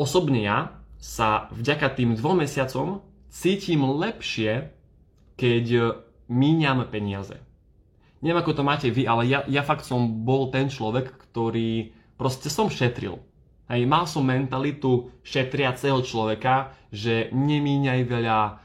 osobne 0.00 0.40
ja 0.40 0.80
sa 0.96 1.52
vďaka 1.52 1.92
tým 1.92 2.16
dvom 2.16 2.42
mesiacom 2.42 3.04
cítim 3.28 3.84
lepšie, 3.84 4.72
keď 5.36 5.96
míňam 6.28 6.86
peniaze. 6.88 7.36
Neviem, 8.22 8.38
ako 8.38 8.52
to 8.54 8.62
máte 8.62 8.88
vy, 8.88 9.02
ale 9.04 9.26
ja, 9.26 9.42
ja 9.50 9.66
fakt 9.66 9.82
som 9.82 10.22
bol 10.22 10.54
ten 10.54 10.70
človek, 10.70 11.10
ktorý 11.30 11.90
proste 12.14 12.46
som 12.46 12.70
šetril. 12.70 13.18
Hej, 13.66 13.82
mal 13.90 14.06
som 14.06 14.22
mentalitu 14.22 15.10
šetriaceho 15.26 15.98
človeka, 16.06 16.76
že 16.94 17.32
nemíňaj 17.34 18.00
veľa, 18.06 18.62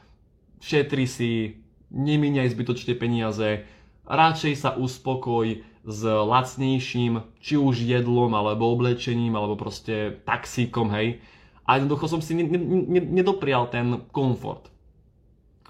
šetri 0.61 1.05
si, 1.09 1.57
nemíňaj 1.89 2.53
zbytočne 2.53 2.93
peniaze, 2.93 3.65
radšej 4.05 4.53
sa 4.59 4.75
uspokoj 4.77 5.63
s 5.87 6.01
lacnejším, 6.03 7.39
či 7.39 7.55
už 7.55 7.81
jedlom, 7.81 8.35
alebo 8.35 8.67
oblečením, 8.67 9.39
alebo 9.39 9.55
proste 9.55 10.19
taxíkom, 10.27 10.91
hej. 10.91 11.23
A 11.63 11.79
jednoducho 11.79 12.11
som 12.11 12.21
si 12.21 12.35
nedoprial 12.35 13.71
ten 13.71 14.03
komfort. 14.11 14.67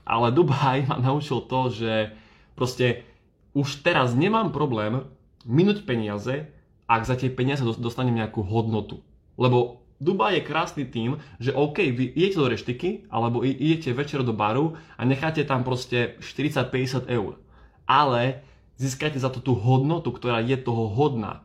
Ale 0.08 0.32
Dubaj 0.32 0.88
ma 0.88 0.96
naučil 1.04 1.44
to, 1.44 1.68
že 1.68 2.16
proste 2.56 3.04
už 3.52 3.84
teraz 3.84 4.16
nemám 4.16 4.56
problém 4.56 5.04
minúť 5.44 5.84
peniaze, 5.84 6.48
ak 6.88 7.04
za 7.04 7.20
tie 7.20 7.28
peniaze 7.28 7.68
dostanem 7.68 8.16
nejakú 8.16 8.40
hodnotu. 8.40 9.04
Lebo 9.36 9.84
Dubaj 9.98 10.40
je 10.40 10.48
krásny 10.48 10.84
tým, 10.86 11.18
že 11.42 11.52
OK, 11.52 11.82
vy 11.92 12.14
idete 12.14 12.38
do 12.38 12.48
reštiky, 12.48 13.10
alebo 13.10 13.42
idete 13.42 13.92
večer 13.92 14.22
do 14.22 14.32
baru 14.32 14.78
a 14.94 15.02
necháte 15.04 15.42
tam 15.44 15.66
proste 15.66 16.22
40-50 16.22 17.10
eur. 17.10 17.42
Ale 17.90 18.46
získate 18.78 19.18
za 19.18 19.34
to 19.34 19.42
tú 19.42 19.58
hodnotu, 19.58 20.14
ktorá 20.14 20.40
je 20.40 20.54
toho 20.56 20.88
hodná. 20.94 21.42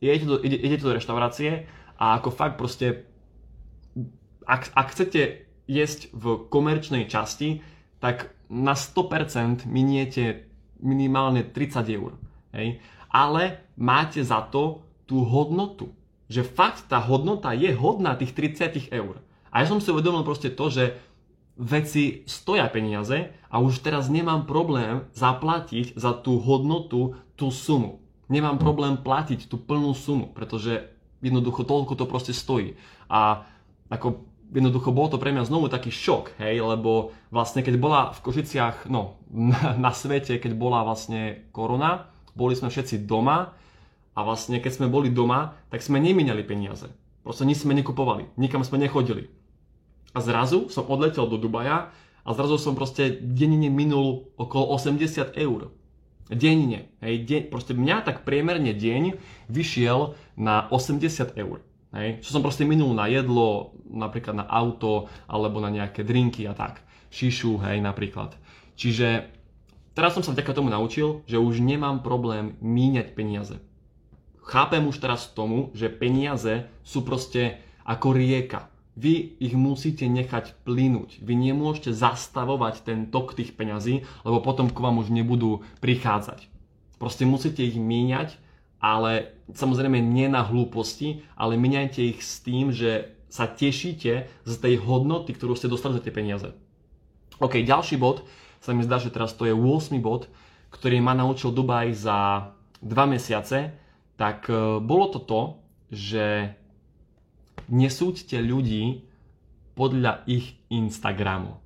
Idete 0.00 0.24
do, 0.24 0.36
ide, 0.40 0.56
idete 0.56 0.88
do 0.88 0.96
reštaurácie 0.96 1.68
a 2.00 2.16
ako 2.16 2.32
fakt 2.32 2.56
proste, 2.56 3.04
ak, 4.48 4.72
ak 4.72 4.86
chcete 4.96 5.46
jesť 5.68 6.10
v 6.16 6.48
komerčnej 6.48 7.06
časti, 7.06 7.60
tak 8.02 8.34
na 8.50 8.74
100% 8.74 9.70
miniete 9.70 10.50
minimálne 10.82 11.46
30 11.46 11.86
eur. 11.94 12.18
Hej? 12.50 12.82
Ale 13.06 13.62
máte 13.78 14.26
za 14.26 14.42
to 14.42 14.82
tú 15.06 15.22
hodnotu. 15.22 15.94
Že 16.26 16.42
fakt 16.42 16.90
tá 16.90 16.98
hodnota 16.98 17.54
je 17.54 17.70
hodná 17.70 18.18
tých 18.18 18.34
30 18.34 18.90
eur. 18.90 19.22
A 19.54 19.62
ja 19.62 19.70
som 19.70 19.78
si 19.78 19.94
uvedomil 19.94 20.26
proste 20.26 20.50
to, 20.50 20.66
že 20.66 20.98
veci 21.54 22.26
stoja 22.26 22.66
peniaze 22.66 23.30
a 23.46 23.62
už 23.62 23.84
teraz 23.84 24.10
nemám 24.10 24.48
problém 24.48 25.06
zaplatiť 25.14 25.94
za 25.94 26.16
tú 26.16 26.42
hodnotu 26.42 27.14
tú 27.38 27.54
sumu. 27.54 28.02
Nemám 28.32 28.56
problém 28.56 28.96
platiť 28.96 29.46
tú 29.46 29.60
plnú 29.60 29.92
sumu, 29.92 30.32
pretože 30.32 30.88
jednoducho 31.20 31.62
toľko 31.68 31.92
to 31.94 32.04
proste 32.08 32.32
stojí. 32.32 32.74
A 33.12 33.44
ako 33.92 34.31
jednoducho 34.52 34.92
bol 34.92 35.08
to 35.08 35.16
pre 35.16 35.32
mňa 35.32 35.48
znovu 35.48 35.72
taký 35.72 35.88
šok, 35.88 36.36
hej, 36.36 36.60
lebo 36.60 37.16
vlastne 37.32 37.64
keď 37.64 37.74
bola 37.80 38.00
v 38.12 38.20
Košiciach, 38.20 38.86
no, 38.92 39.16
na, 39.84 39.92
svete, 39.96 40.36
keď 40.36 40.52
bola 40.52 40.84
vlastne 40.84 41.48
korona, 41.50 42.12
boli 42.36 42.52
sme 42.52 42.68
všetci 42.68 43.08
doma 43.08 43.56
a 44.12 44.20
vlastne 44.20 44.60
keď 44.60 44.72
sme 44.72 44.86
boli 44.92 45.08
doma, 45.08 45.56
tak 45.72 45.80
sme 45.80 46.00
nemínali 46.00 46.44
peniaze. 46.44 46.92
Proste 47.24 47.48
nič 47.48 47.64
sme 47.64 47.72
nekupovali, 47.80 48.28
nikam 48.36 48.60
sme 48.60 48.76
nechodili. 48.82 49.32
A 50.12 50.20
zrazu 50.20 50.68
som 50.68 50.84
odletel 50.84 51.24
do 51.24 51.40
Dubaja 51.40 51.88
a 52.22 52.28
zrazu 52.36 52.60
som 52.60 52.76
proste 52.76 53.16
denne 53.24 53.72
minul 53.72 54.28
okolo 54.36 54.76
80 54.76 55.32
eur. 55.40 55.72
Denne, 56.32 56.92
hej, 57.00 57.14
deň, 57.28 57.42
proste 57.52 57.72
mňa 57.72 58.04
tak 58.04 58.24
priemerne 58.24 58.72
deň 58.72 59.16
vyšiel 59.52 60.16
na 60.36 60.68
80 60.68 61.36
eur. 61.40 61.60
Hej? 61.92 62.24
Čo 62.24 62.38
som 62.38 62.42
proste 62.44 62.64
minul 62.64 62.96
na 62.96 63.06
jedlo, 63.08 63.76
napríklad 63.88 64.42
na 64.42 64.46
auto, 64.48 65.12
alebo 65.28 65.60
na 65.60 65.68
nejaké 65.68 66.02
drinky 66.02 66.48
a 66.48 66.56
tak. 66.56 66.80
Šišu, 67.12 67.60
hej, 67.60 67.84
napríklad. 67.84 68.32
Čiže 68.76 69.28
teraz 69.92 70.16
som 70.16 70.24
sa 70.24 70.32
vďaka 70.32 70.56
tomu 70.56 70.72
naučil, 70.72 71.20
že 71.28 71.36
už 71.36 71.60
nemám 71.60 72.00
problém 72.00 72.56
míňať 72.64 73.12
peniaze. 73.12 73.56
Chápem 74.42 74.82
už 74.88 74.98
teraz 74.98 75.30
tomu, 75.30 75.70
že 75.76 75.92
peniaze 75.92 76.66
sú 76.82 77.04
proste 77.06 77.62
ako 77.86 78.16
rieka. 78.16 78.72
Vy 78.92 79.40
ich 79.40 79.56
musíte 79.56 80.04
nechať 80.04 80.66
plynúť. 80.68 81.24
Vy 81.24 81.32
nemôžete 81.32 81.96
zastavovať 81.96 82.84
ten 82.84 82.98
tok 83.08 83.32
tých 83.32 83.56
peňazí, 83.56 84.04
lebo 84.26 84.44
potom 84.44 84.68
k 84.68 84.82
vám 84.82 85.00
už 85.00 85.08
nebudú 85.08 85.64
prichádzať. 85.80 86.44
Proste 87.00 87.24
musíte 87.24 87.64
ich 87.64 87.78
míňať 87.80 88.36
ale 88.82 89.38
samozrejme 89.54 90.02
nie 90.02 90.26
na 90.26 90.42
hlúposti, 90.42 91.22
ale 91.38 91.54
miniajte 91.54 92.02
ich 92.02 92.18
s 92.18 92.42
tým, 92.42 92.74
že 92.74 93.14
sa 93.30 93.46
tešíte 93.46 94.26
z 94.42 94.54
tej 94.58 94.82
hodnoty, 94.82 95.32
ktorú 95.32 95.54
ste 95.54 95.70
dostali 95.70 95.94
za 95.94 96.02
tie 96.02 96.10
peniaze. 96.12 96.50
OK, 97.38 97.62
ďalší 97.62 97.96
bod, 97.96 98.26
sa 98.58 98.74
mi 98.74 98.82
zdá, 98.82 98.98
že 98.98 99.14
teraz 99.14 99.32
to 99.38 99.46
je 99.46 99.54
8 99.54 100.02
bod, 100.02 100.26
ktorý 100.74 100.98
ma 100.98 101.14
naučil 101.14 101.54
Dubaj 101.54 101.94
za 101.94 102.50
2 102.82 102.90
mesiace, 103.06 103.72
tak 104.18 104.50
e, 104.50 104.82
bolo 104.82 105.14
to 105.14 105.18
to, 105.24 105.40
že 105.88 106.54
nesúďte 107.70 108.42
ľudí 108.42 109.06
podľa 109.78 110.26
ich 110.26 110.58
Instagramu. 110.68 111.56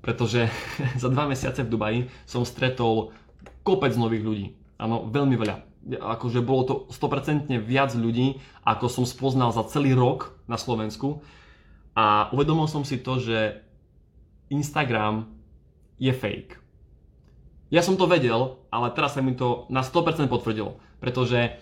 Pretože 0.00 0.48
za 1.02 1.08
2 1.12 1.30
mesiace 1.30 1.62
v 1.62 1.72
Dubaji 1.72 2.00
som 2.24 2.48
stretol 2.48 3.12
kopec 3.62 3.92
nových 3.94 4.24
ľudí. 4.24 4.46
Áno, 4.80 5.06
veľmi 5.06 5.36
veľa 5.38 5.73
akože 5.92 6.40
bolo 6.40 6.62
to 6.64 6.74
100% 6.88 7.52
viac 7.60 7.92
ľudí, 7.92 8.40
ako 8.64 8.88
som 8.88 9.04
spoznal 9.04 9.52
za 9.52 9.68
celý 9.68 9.92
rok 9.92 10.32
na 10.48 10.56
Slovensku. 10.56 11.20
A 11.94 12.32
uvedomil 12.32 12.66
som 12.66 12.82
si 12.82 12.98
to, 12.98 13.20
že 13.20 13.60
Instagram 14.48 15.28
je 16.00 16.10
fake. 16.10 16.58
Ja 17.68 17.82
som 17.82 17.98
to 17.98 18.08
vedel, 18.08 18.60
ale 18.70 18.92
teraz 18.92 19.16
sa 19.16 19.20
mi 19.24 19.36
to 19.36 19.68
na 19.68 19.84
100% 19.84 20.26
potvrdilo. 20.30 20.78
Pretože 20.98 21.58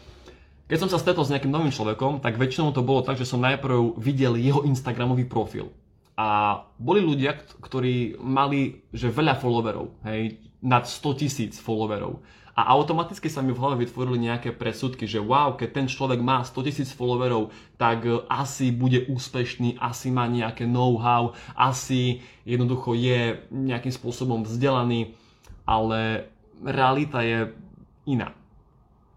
keď 0.71 0.79
som 0.79 0.91
sa 0.91 1.01
stretol 1.03 1.27
s 1.27 1.33
nejakým 1.35 1.53
novým 1.53 1.75
človekom, 1.75 2.23
tak 2.23 2.39
väčšinou 2.39 2.73
to 2.73 2.87
bolo 2.87 3.05
tak, 3.05 3.19
že 3.19 3.29
som 3.29 3.43
najprv 3.43 3.99
videl 3.99 4.39
jeho 4.39 4.65
Instagramový 4.65 5.27
profil. 5.27 5.75
A 6.17 6.61
boli 6.77 7.01
ľudia, 7.03 7.35
ktorí 7.61 8.21
mali 8.21 8.85
že 8.93 9.09
veľa 9.09 9.41
followerov, 9.41 10.05
hej, 10.07 10.39
nad 10.63 10.87
100 10.87 11.21
tisíc 11.21 11.59
followerov 11.59 12.23
a 12.53 12.69
automaticky 12.77 13.33
sa 13.33 13.41
mi 13.41 13.57
v 13.57 13.61
hlave 13.65 13.89
vytvorili 13.89 14.29
nejaké 14.29 14.53
presudky, 14.53 15.09
že 15.09 15.25
wow, 15.25 15.57
keď 15.57 15.69
ten 15.73 15.87
človek 15.89 16.21
má 16.21 16.45
100 16.45 16.69
tisíc 16.69 16.93
followerov, 16.93 17.49
tak 17.81 18.05
e, 18.05 18.21
asi 18.29 18.69
bude 18.69 19.09
úspešný, 19.09 19.81
asi 19.81 20.13
má 20.13 20.29
nejaké 20.29 20.69
know-how, 20.69 21.33
asi 21.57 22.21
jednoducho 22.45 22.93
je 22.93 23.41
nejakým 23.49 23.89
spôsobom 23.89 24.45
vzdelaný, 24.45 25.17
ale 25.65 26.29
realita 26.61 27.25
je 27.25 27.57
iná. 28.05 28.37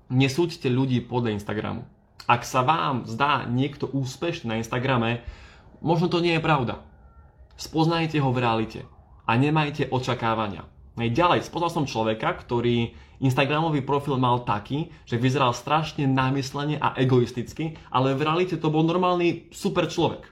Nesúďte 0.07 0.71
ľudí 0.71 1.03
podľa 1.03 1.35
Instagramu. 1.35 1.83
Ak 2.31 2.47
sa 2.47 2.63
vám 2.63 3.03
zdá 3.03 3.43
niekto 3.43 3.91
úspešný 3.91 4.47
na 4.47 4.59
Instagrame, 4.63 5.27
možno 5.83 6.07
to 6.07 6.23
nie 6.23 6.39
je 6.39 6.45
pravda. 6.45 6.79
Spoznajte 7.59 8.15
ho 8.23 8.31
v 8.31 8.39
realite 8.39 8.81
a 9.27 9.35
nemajte 9.35 9.91
očakávania. 9.91 10.63
Ďalej, 10.95 11.43
spoznal 11.43 11.71
som 11.71 11.83
človeka, 11.83 12.31
ktorý 12.39 12.95
Instagramový 13.19 13.83
profil 13.83 14.15
mal 14.15 14.47
taký, 14.47 14.91
že 15.03 15.19
vyzeral 15.19 15.51
strašne 15.51 16.07
námyslene 16.07 16.79
a 16.79 16.95
egoisticky, 16.95 17.75
ale 17.91 18.15
v 18.15 18.23
realite 18.23 18.55
to 18.55 18.71
bol 18.71 18.83
normálny 18.83 19.51
super 19.51 19.91
človek. 19.91 20.27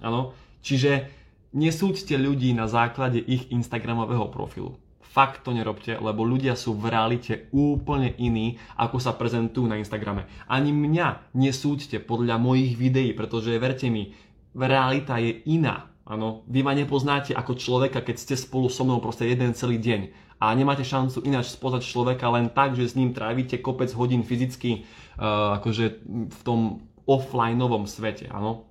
Ano? 0.00 0.32
Čiže 0.64 1.08
nesúďte 1.52 2.16
ľudí 2.16 2.52
na 2.52 2.68
základe 2.68 3.20
ich 3.20 3.48
Instagramového 3.52 4.28
profilu. 4.32 4.76
Fakt 5.08 5.48
to 5.48 5.56
nerobte, 5.56 5.96
lebo 5.96 6.20
ľudia 6.20 6.52
sú 6.52 6.76
v 6.76 6.92
realite 6.92 7.48
úplne 7.52 8.12
iní, 8.20 8.60
ako 8.76 9.00
sa 9.00 9.16
prezentujú 9.16 9.64
na 9.64 9.80
Instagrame. 9.80 10.28
Ani 10.44 10.68
mňa 10.68 11.32
nesúďte 11.32 12.04
podľa 12.04 12.36
mojich 12.36 12.76
videí, 12.76 13.16
pretože 13.16 13.56
verte 13.56 13.88
mi, 13.88 14.12
realita 14.52 15.16
je 15.16 15.40
iná. 15.48 15.88
Áno, 16.08 16.40
vy 16.48 16.64
ma 16.64 16.72
nepoznáte 16.72 17.36
ako 17.36 17.60
človeka, 17.60 18.00
keď 18.00 18.16
ste 18.16 18.34
spolu 18.40 18.72
so 18.72 18.80
mnou 18.88 18.96
proste 18.96 19.28
jeden 19.28 19.52
celý 19.52 19.76
deň 19.76 20.08
a 20.40 20.56
nemáte 20.56 20.80
šancu 20.80 21.20
ináč 21.28 21.52
spoznať 21.52 21.84
človeka 21.84 22.32
len 22.32 22.48
tak, 22.48 22.72
že 22.72 22.88
s 22.88 22.96
ním 22.96 23.12
trávite 23.12 23.60
kopec 23.60 23.92
hodín 23.92 24.24
fyzicky 24.24 24.88
uh, 25.20 25.60
akože 25.60 26.00
v 26.32 26.40
tom 26.48 26.88
offlineovom 27.04 27.84
svete, 27.84 28.24
áno. 28.32 28.64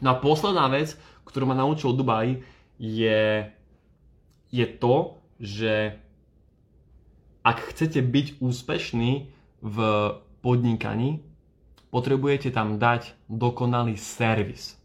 No 0.00 0.16
a 0.16 0.16
posledná 0.16 0.64
vec, 0.72 0.96
ktorú 1.28 1.44
ma 1.44 1.58
naučil 1.58 1.92
Dubaj, 1.92 2.40
je, 2.80 3.52
je 4.48 4.66
to, 4.80 5.20
že 5.36 6.00
ak 7.44 7.58
chcete 7.74 8.00
byť 8.00 8.26
úspešní 8.40 9.28
v 9.60 9.76
podnikaní, 10.40 11.20
potrebujete 11.92 12.48
tam 12.54 12.80
dať 12.80 13.12
dokonalý 13.28 13.98
servis. 13.98 14.78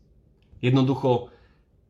Jednoducho, 0.60 1.29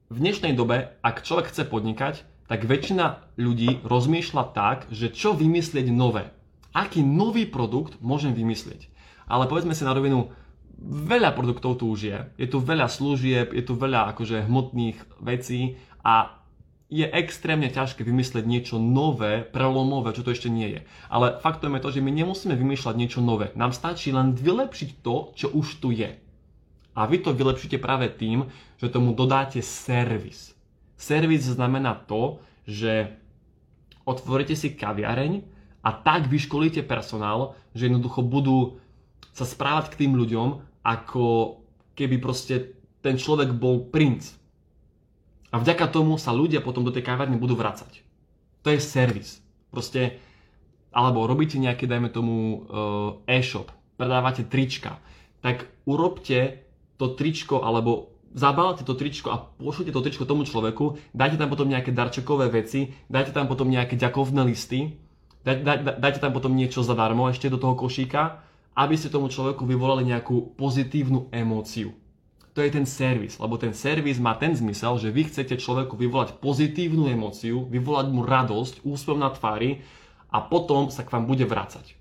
v 0.07 0.23
dnešnej 0.23 0.55
dobe, 0.55 0.95
ak 1.03 1.27
človek 1.27 1.51
chce 1.51 1.67
podnikať, 1.67 2.23
tak 2.47 2.63
väčšina 2.63 3.35
ľudí 3.35 3.83
rozmýšľa 3.83 4.43
tak, 4.55 4.87
že 4.87 5.11
čo 5.11 5.35
vymyslieť 5.35 5.91
nové. 5.91 6.31
Aký 6.71 7.03
nový 7.03 7.43
produkt 7.43 7.99
môžem 7.99 8.31
vymyslieť. 8.31 8.87
Ale 9.27 9.51
povedzme 9.51 9.75
si 9.75 9.83
na 9.83 9.91
rovinu, 9.91 10.31
veľa 10.79 11.35
produktov 11.35 11.83
tu 11.83 11.91
už 11.91 11.99
je. 12.07 12.17
Je 12.39 12.47
tu 12.47 12.63
veľa 12.63 12.87
služieb, 12.87 13.51
je 13.51 13.63
tu 13.67 13.75
veľa 13.75 14.15
akože 14.15 14.47
hmotných 14.47 14.95
vecí 15.19 15.75
a 16.07 16.39
je 16.87 17.03
extrémne 17.03 17.67
ťažké 17.67 17.99
vymyslieť 18.07 18.47
niečo 18.47 18.79
nové, 18.79 19.43
prelomové, 19.43 20.15
čo 20.15 20.23
to 20.23 20.31
ešte 20.31 20.47
nie 20.47 20.79
je. 20.79 20.81
Ale 21.11 21.35
faktom 21.43 21.75
je 21.75 21.83
to, 21.83 21.99
že 21.99 21.99
my 21.99 22.15
nemusíme 22.15 22.55
vymýšľať 22.55 22.95
niečo 22.95 23.19
nové. 23.19 23.51
Nám 23.59 23.75
stačí 23.75 24.15
len 24.15 24.31
vylepšiť 24.31 25.03
to, 25.03 25.35
čo 25.35 25.51
už 25.51 25.83
tu 25.83 25.91
je. 25.91 26.15
A 26.97 27.05
vy 27.05 27.21
to 27.21 27.29
vylepšíte 27.29 27.77
práve 27.77 28.09
tým, 28.09 28.49
že 28.81 28.89
tomu 28.89 29.13
dodáte 29.13 29.61
servis. 29.61 30.57
Servis 30.97 31.45
znamená 31.45 31.93
to, 31.93 32.41
že 32.65 33.13
otvoríte 34.01 34.57
si 34.57 34.73
kaviareň 34.73 35.45
a 35.85 35.93
tak 35.93 36.25
vyškolíte 36.25 36.81
personál, 36.89 37.53
že 37.77 37.85
jednoducho 37.85 38.25
budú 38.25 38.81
sa 39.29 39.45
správať 39.45 39.93
k 39.93 39.99
tým 40.03 40.17
ľuďom, 40.17 40.81
ako 40.81 41.61
keby 41.93 42.17
proste 42.17 42.73
ten 43.05 43.21
človek 43.21 43.53
bol 43.53 43.85
princ. 43.93 44.33
A 45.53 45.61
vďaka 45.61 45.93
tomu 45.93 46.17
sa 46.17 46.33
ľudia 46.33 46.65
potom 46.65 46.81
do 46.81 46.89
tej 46.89 47.05
kaviarne 47.05 47.37
budú 47.37 47.53
vracať. 47.53 48.01
To 48.65 48.73
je 48.73 48.81
servis. 48.81 49.37
Proste, 49.69 50.17
alebo 50.89 51.29
robíte 51.29 51.61
nejaké, 51.61 51.85
dajme 51.85 52.09
tomu, 52.09 52.65
e-shop, 53.29 53.69
predávate 54.01 54.49
trička, 54.49 54.97
tak 55.45 55.69
urobte 55.85 56.66
to 56.97 57.13
tričko 57.13 57.61
alebo 57.61 58.17
zabálte 58.33 58.83
to 58.83 58.93
tričko 58.93 59.33
a 59.33 59.41
pošlite 59.57 59.89
to 59.89 60.01
tričko 60.03 60.29
tomu 60.29 60.43
človeku, 60.43 60.99
dajte 61.15 61.39
tam 61.39 61.49
potom 61.49 61.69
nejaké 61.69 61.95
darčekové 61.95 62.51
veci, 62.51 62.93
dajte 63.09 63.33
tam 63.33 63.49
potom 63.49 63.71
nejaké 63.71 63.97
ďakovné 63.97 64.41
listy, 64.45 64.99
daj, 65.41 65.63
daj, 65.63 65.77
dajte 65.97 66.19
tam 66.19 66.33
potom 66.35 66.53
niečo 66.53 66.83
zadarmo 66.85 67.29
ešte 67.31 67.49
do 67.49 67.57
toho 67.57 67.73
košíka, 67.73 68.43
aby 68.77 68.93
ste 68.93 69.09
tomu 69.09 69.31
človeku 69.31 69.65
vyvolali 69.65 70.05
nejakú 70.05 70.53
pozitívnu 70.53 71.33
emóciu. 71.33 71.97
To 72.53 72.65
je 72.65 72.73
ten 72.73 72.89
servis, 72.89 73.37
lebo 73.37 73.53
ten 73.57 73.69
servis 73.73 74.17
má 74.17 74.33
ten 74.33 74.53
zmysel, 74.57 74.97
že 74.97 75.13
vy 75.13 75.29
chcete 75.29 75.61
človeku 75.61 75.93
vyvolať 75.93 76.41
pozitívnu 76.41 77.05
emóciu, 77.05 77.69
vyvolať 77.69 78.09
mu 78.09 78.25
radosť, 78.25 78.81
úspev 78.81 79.13
na 79.13 79.29
tvári 79.29 79.85
a 80.33 80.41
potom 80.41 80.89
sa 80.89 81.05
k 81.05 81.13
vám 81.13 81.29
bude 81.29 81.45
vracať. 81.45 81.93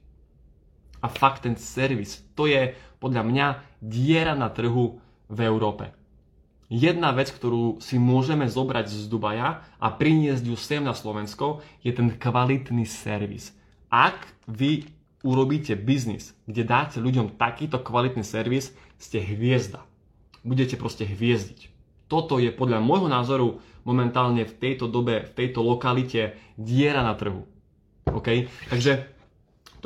A 1.04 1.12
fakt 1.12 1.44
ten 1.44 1.60
servis, 1.60 2.24
to 2.32 2.48
je 2.48 2.72
podľa 2.98 3.22
mňa 3.26 3.46
diera 3.80 4.34
na 4.34 4.48
trhu 4.48 4.98
v 5.26 5.38
Európe. 5.42 5.92
Jedna 6.66 7.14
vec, 7.14 7.30
ktorú 7.30 7.78
si 7.78 7.94
môžeme 7.94 8.50
zobrať 8.50 8.90
z 8.90 9.06
Dubaja 9.06 9.62
a 9.78 9.86
priniesť 9.94 10.44
ju 10.50 10.56
sem 10.58 10.82
na 10.82 10.98
Slovensko, 10.98 11.62
je 11.86 11.94
ten 11.94 12.10
kvalitný 12.10 12.82
servis. 12.82 13.54
Ak 13.86 14.26
vy 14.50 14.90
urobíte 15.22 15.78
biznis, 15.78 16.34
kde 16.50 16.66
dáte 16.66 16.98
ľuďom 16.98 17.38
takýto 17.38 17.78
kvalitný 17.78 18.26
servis, 18.26 18.74
ste 18.98 19.22
hviezda. 19.22 19.86
Budete 20.42 20.74
proste 20.74 21.06
hviezdiť. 21.06 21.70
Toto 22.10 22.42
je 22.42 22.50
podľa 22.50 22.82
môjho 22.82 23.10
názoru 23.10 23.62
momentálne 23.86 24.42
v 24.42 24.54
tejto 24.58 24.90
dobe, 24.90 25.22
v 25.22 25.32
tejto 25.38 25.62
lokalite 25.62 26.34
diera 26.58 27.06
na 27.06 27.14
trhu. 27.14 27.46
OK? 28.10 28.50
Takže 28.70 29.06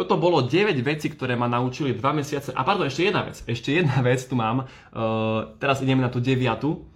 toto 0.01 0.17
bolo 0.17 0.49
9 0.49 0.81
vecí, 0.81 1.13
ktoré 1.13 1.37
ma 1.37 1.45
naučili 1.45 1.93
2 1.93 2.01
mesiace. 2.17 2.57
A 2.57 2.65
pardon, 2.65 2.89
ešte 2.89 3.05
jedna 3.05 3.29
vec. 3.29 3.45
Ešte 3.45 3.77
jedna 3.77 4.01
vec 4.09 4.25
tu 4.25 4.33
mám. 4.33 4.65
Uh, 4.97 5.53
teraz 5.61 5.85
ideme 5.85 6.01
na 6.01 6.09
tú 6.09 6.25
deviatu. 6.25 6.89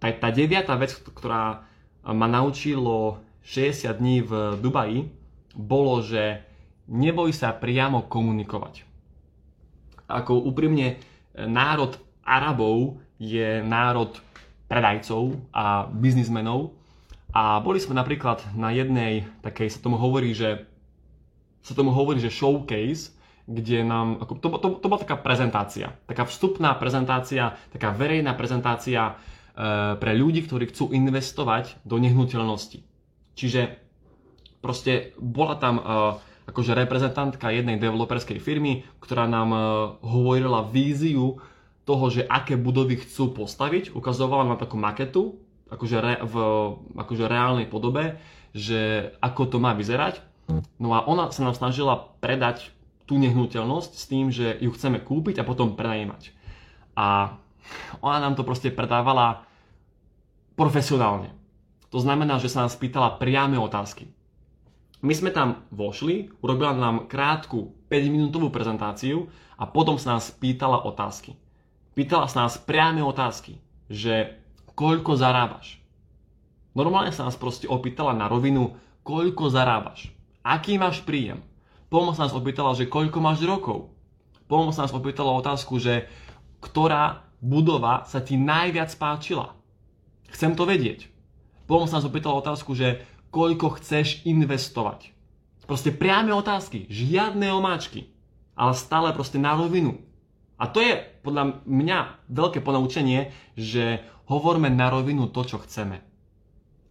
Tá, 0.00 0.08
tá 0.16 0.32
deviatá 0.32 0.72
vec, 0.80 0.96
ktorá 0.96 1.68
ma 2.08 2.24
naučilo 2.24 3.20
60 3.44 3.92
dní 4.00 4.24
v 4.24 4.32
Dubaji, 4.56 5.10
bolo, 5.52 6.00
že 6.00 6.44
neboj 6.88 7.34
sa 7.36 7.52
priamo 7.52 8.08
komunikovať. 8.08 8.88
Ako 10.06 10.38
úprimne, 10.46 11.02
národ 11.34 11.98
Arabov 12.22 13.02
je 13.18 13.60
národ 13.64 14.16
predajcov 14.70 15.36
a 15.50 15.86
biznismenov. 15.90 16.74
A 17.36 17.60
boli 17.60 17.82
sme 17.82 17.98
napríklad 17.98 18.42
na 18.56 18.72
jednej 18.72 19.28
takej, 19.44 19.68
sa 19.68 19.82
tomu 19.82 20.00
hovorí, 20.00 20.32
že 20.32 20.64
sa 21.66 21.74
tomu 21.74 21.90
hovorí, 21.90 22.22
že 22.22 22.30
showcase, 22.30 23.10
kde 23.50 23.82
nám, 23.82 24.22
ako, 24.22 24.38
to, 24.38 24.48
to, 24.62 24.68
to 24.78 24.86
bola 24.86 25.02
taká 25.02 25.18
prezentácia, 25.18 25.98
taká 26.06 26.22
vstupná 26.22 26.78
prezentácia, 26.78 27.58
taká 27.74 27.90
verejná 27.90 28.38
prezentácia 28.38 29.02
e, 29.10 29.14
pre 29.98 30.12
ľudí, 30.14 30.46
ktorí 30.46 30.70
chcú 30.70 30.94
investovať 30.94 31.82
do 31.82 31.98
nehnuteľnosti. 31.98 32.86
Čiže 33.34 33.82
proste 34.62 35.14
bola 35.18 35.58
tam 35.58 35.78
e, 35.78 35.82
akože 36.46 36.74
reprezentantka 36.74 37.50
jednej 37.50 37.82
developerskej 37.82 38.38
firmy, 38.38 38.86
ktorá 39.02 39.26
nám 39.26 39.50
e, 39.50 39.58
hovorila 40.06 40.70
víziu 40.70 41.42
toho, 41.86 42.06
že 42.10 42.26
aké 42.26 42.54
budovy 42.58 43.02
chcú 43.02 43.34
postaviť, 43.46 43.94
ukazovala 43.94 44.54
nám 44.54 44.58
takú 44.58 44.78
maketu, 44.78 45.38
akože, 45.70 45.98
re, 45.98 46.14
v 46.22 46.34
akože 46.94 47.26
reálnej 47.26 47.66
podobe, 47.66 48.18
že 48.54 49.10
ako 49.18 49.50
to 49.50 49.58
má 49.58 49.74
vyzerať 49.74 50.35
No 50.78 50.94
a 50.94 51.02
ona 51.02 51.30
sa 51.34 51.42
nám 51.42 51.58
snažila 51.58 52.14
predať 52.22 52.70
tú 53.06 53.18
nehnuteľnosť 53.18 53.92
s 53.94 54.04
tým, 54.10 54.26
že 54.34 54.58
ju 54.58 54.70
chceme 54.74 54.98
kúpiť 54.98 55.42
a 55.42 55.46
potom 55.46 55.78
prenajímať. 55.78 56.34
A 56.98 57.38
ona 58.02 58.18
nám 58.22 58.38
to 58.38 58.46
proste 58.46 58.74
predávala 58.74 59.46
profesionálne. 60.58 61.34
To 61.90 62.02
znamená, 62.02 62.42
že 62.42 62.50
sa 62.50 62.66
nás 62.66 62.74
pýtala 62.74 63.18
priame 63.18 63.58
otázky. 63.58 64.10
My 65.06 65.14
sme 65.14 65.30
tam 65.30 65.62
vošli, 65.70 66.34
urobila 66.42 66.74
nám 66.74 67.06
krátku 67.06 67.78
5-minútovú 67.86 68.50
prezentáciu 68.50 69.30
a 69.54 69.68
potom 69.68 70.00
sa 70.00 70.18
nás 70.18 70.34
pýtala 70.34 70.82
otázky. 70.82 71.38
Pýtala 71.94 72.26
sa 72.26 72.46
nás 72.46 72.58
priame 72.58 73.06
otázky, 73.06 73.62
že 73.86 74.34
koľko 74.74 75.14
zarábaš. 75.14 75.78
Normálne 76.74 77.14
sa 77.14 77.24
nás 77.28 77.38
proste 77.38 77.70
opýtala 77.70 78.12
na 78.12 78.26
rovinu, 78.26 78.76
koľko 79.06 79.48
zarábaš 79.48 80.15
aký 80.46 80.78
máš 80.78 81.02
príjem. 81.02 81.42
Pomoc 81.90 82.14
nás 82.18 82.30
opýtala, 82.30 82.78
že 82.78 82.86
koľko 82.86 83.18
máš 83.18 83.42
rokov. 83.42 83.90
Pomoc 84.46 84.78
nás 84.78 84.94
opýtala 84.94 85.34
otázku, 85.34 85.82
že 85.82 86.06
ktorá 86.62 87.26
budova 87.42 88.06
sa 88.06 88.22
ti 88.22 88.38
najviac 88.38 88.94
páčila. 88.94 89.58
Chcem 90.30 90.54
to 90.54 90.66
vedieť. 90.66 91.10
Pomoc 91.66 91.90
nás 91.90 92.06
opýtala 92.06 92.38
otázku, 92.38 92.78
že 92.78 93.02
koľko 93.34 93.82
chceš 93.82 94.22
investovať. 94.22 95.10
Proste 95.66 95.90
priame 95.90 96.30
otázky, 96.30 96.86
žiadne 96.86 97.50
omáčky, 97.50 98.06
ale 98.54 98.78
stále 98.78 99.10
proste 99.10 99.42
na 99.42 99.58
rovinu. 99.58 99.98
A 100.56 100.70
to 100.70 100.78
je 100.78 100.94
podľa 101.26 101.66
mňa 101.66 102.30
veľké 102.30 102.62
ponaučenie, 102.62 103.34
že 103.58 104.00
hovorme 104.30 104.70
na 104.70 104.88
rovinu 104.88 105.26
to, 105.28 105.42
čo 105.42 105.58
chceme. 105.60 106.00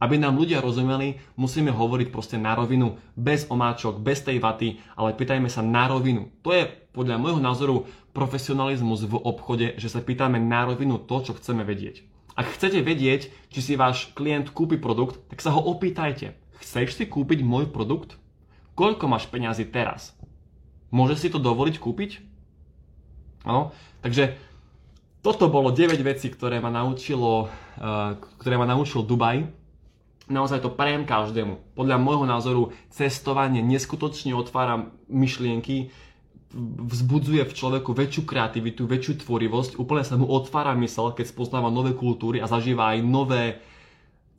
Aby 0.05 0.21
nám 0.21 0.37
ľudia 0.37 0.61
rozumeli, 0.61 1.17
musíme 1.33 1.73
hovoriť 1.73 2.13
proste 2.13 2.37
na 2.37 2.53
rovinu, 2.53 3.01
bez 3.17 3.49
omáčok, 3.49 3.97
bez 3.97 4.21
tej 4.21 4.37
vaty, 4.37 4.77
ale 4.93 5.17
pýtajme 5.17 5.49
sa 5.49 5.65
na 5.65 5.89
rovinu. 5.89 6.29
To 6.45 6.53
je 6.53 6.69
podľa 6.93 7.17
môjho 7.17 7.41
názoru 7.41 7.89
profesionalizmus 8.13 9.09
v 9.09 9.17
obchode, 9.17 9.73
že 9.81 9.89
sa 9.89 10.05
pýtame 10.05 10.37
na 10.37 10.69
rovinu 10.69 11.01
to, 11.01 11.25
čo 11.25 11.33
chceme 11.33 11.65
vedieť. 11.65 12.05
Ak 12.37 12.53
chcete 12.53 12.85
vedieť, 12.85 13.33
či 13.49 13.59
si 13.65 13.73
váš 13.73 14.13
klient 14.13 14.53
kúpi 14.53 14.77
produkt, 14.77 15.25
tak 15.33 15.41
sa 15.41 15.49
ho 15.57 15.61
opýtajte. 15.73 16.37
Chceš 16.61 17.01
si 17.01 17.09
kúpiť 17.09 17.41
môj 17.41 17.73
produkt? 17.73 18.21
Koľko 18.77 19.09
máš 19.09 19.25
peňazí 19.25 19.65
teraz? 19.65 20.13
Môže 20.93 21.17
si 21.17 21.33
to 21.33 21.41
dovoliť 21.41 21.81
kúpiť? 21.81 22.21
Áno, 23.41 23.73
takže 24.05 24.37
toto 25.25 25.49
bolo 25.49 25.73
9 25.73 25.97
vecí, 26.05 26.29
ktoré 26.29 26.61
ma 26.61 26.69
naučilo, 26.69 27.49
uh, 27.49 28.21
ktoré 28.37 28.61
ma 28.61 28.69
naučil 28.69 29.01
Dubaj 29.01 29.64
naozaj 30.27 30.65
to 30.65 30.73
prajem 30.73 31.05
každému. 31.05 31.77
Podľa 31.77 31.97
môjho 32.01 32.25
názoru 32.25 32.63
cestovanie 32.89 33.61
neskutočne 33.61 34.33
otvára 34.33 34.89
myšlienky, 35.09 35.93
vzbudzuje 36.87 37.43
v 37.43 37.55
človeku 37.55 37.91
väčšiu 37.91 38.23
kreativitu, 38.23 38.87
väčšiu 38.87 39.27
tvorivosť, 39.27 39.75
úplne 39.75 40.03
sa 40.07 40.15
mu 40.15 40.23
otvára 40.29 40.71
mysel, 40.79 41.11
keď 41.11 41.27
spoznáva 41.27 41.67
nové 41.67 41.91
kultúry 41.91 42.39
a 42.39 42.47
zažíva 42.47 42.95
aj 42.95 42.99
nové 43.03 43.43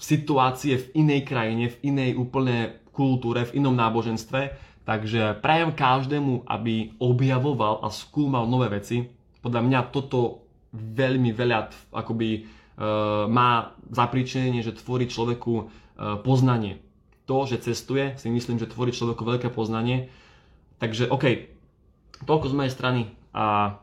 situácie 0.00 0.80
v 0.80 0.86
inej 1.04 1.28
krajine, 1.28 1.72
v 1.72 1.76
inej 1.92 2.10
úplne 2.16 2.80
kultúre, 2.96 3.44
v 3.44 3.60
inom 3.60 3.76
náboženstve. 3.76 4.40
Takže 4.88 5.42
prajem 5.42 5.76
každému, 5.76 6.46
aby 6.48 6.96
objavoval 7.02 7.84
a 7.84 7.92
skúmal 7.92 8.48
nové 8.48 8.72
veci. 8.72 9.04
Podľa 9.42 9.60
mňa 9.66 9.80
toto 9.92 10.46
veľmi 10.72 11.36
veľa 11.36 11.90
akoby 11.92 12.55
má 13.26 13.72
zapríčenie, 13.88 14.60
že 14.60 14.76
tvorí 14.76 15.08
človeku 15.08 15.54
e, 15.56 15.64
poznanie. 16.20 16.84
To, 17.24 17.48
že 17.48 17.64
cestuje, 17.64 18.14
si 18.20 18.28
myslím, 18.28 18.60
že 18.60 18.68
tvorí 18.68 18.92
človeku 18.92 19.24
veľké 19.24 19.48
poznanie. 19.48 20.12
Takže 20.76 21.08
OK, 21.08 21.48
toľko 22.28 22.46
z 22.52 22.54
mojej 22.54 22.72
strany 22.72 23.00
a 23.32 23.76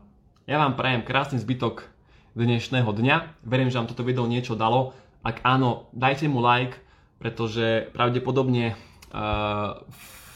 ja 0.45 0.57
vám 0.61 0.77
prajem 0.77 1.01
krásny 1.01 1.41
zbytok 1.41 1.89
dnešného 2.37 2.89
dňa. 2.89 3.45
Verím, 3.45 3.73
že 3.73 3.81
vám 3.81 3.89
toto 3.89 4.05
video 4.05 4.29
niečo 4.29 4.53
dalo. 4.53 4.93
Ak 5.25 5.41
áno, 5.41 5.89
dajte 5.95 6.29
mu 6.29 6.43
like, 6.43 6.77
pretože 7.17 7.87
pravdepodobne 7.95 8.75
uh, 8.75 9.79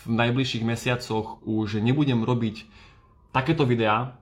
v 0.08 0.12
najbližších 0.15 0.63
mesiacoch 0.63 1.43
už 1.43 1.84
nebudem 1.84 2.24
robiť 2.24 2.63
takéto 3.36 3.67
videá. 3.67 4.15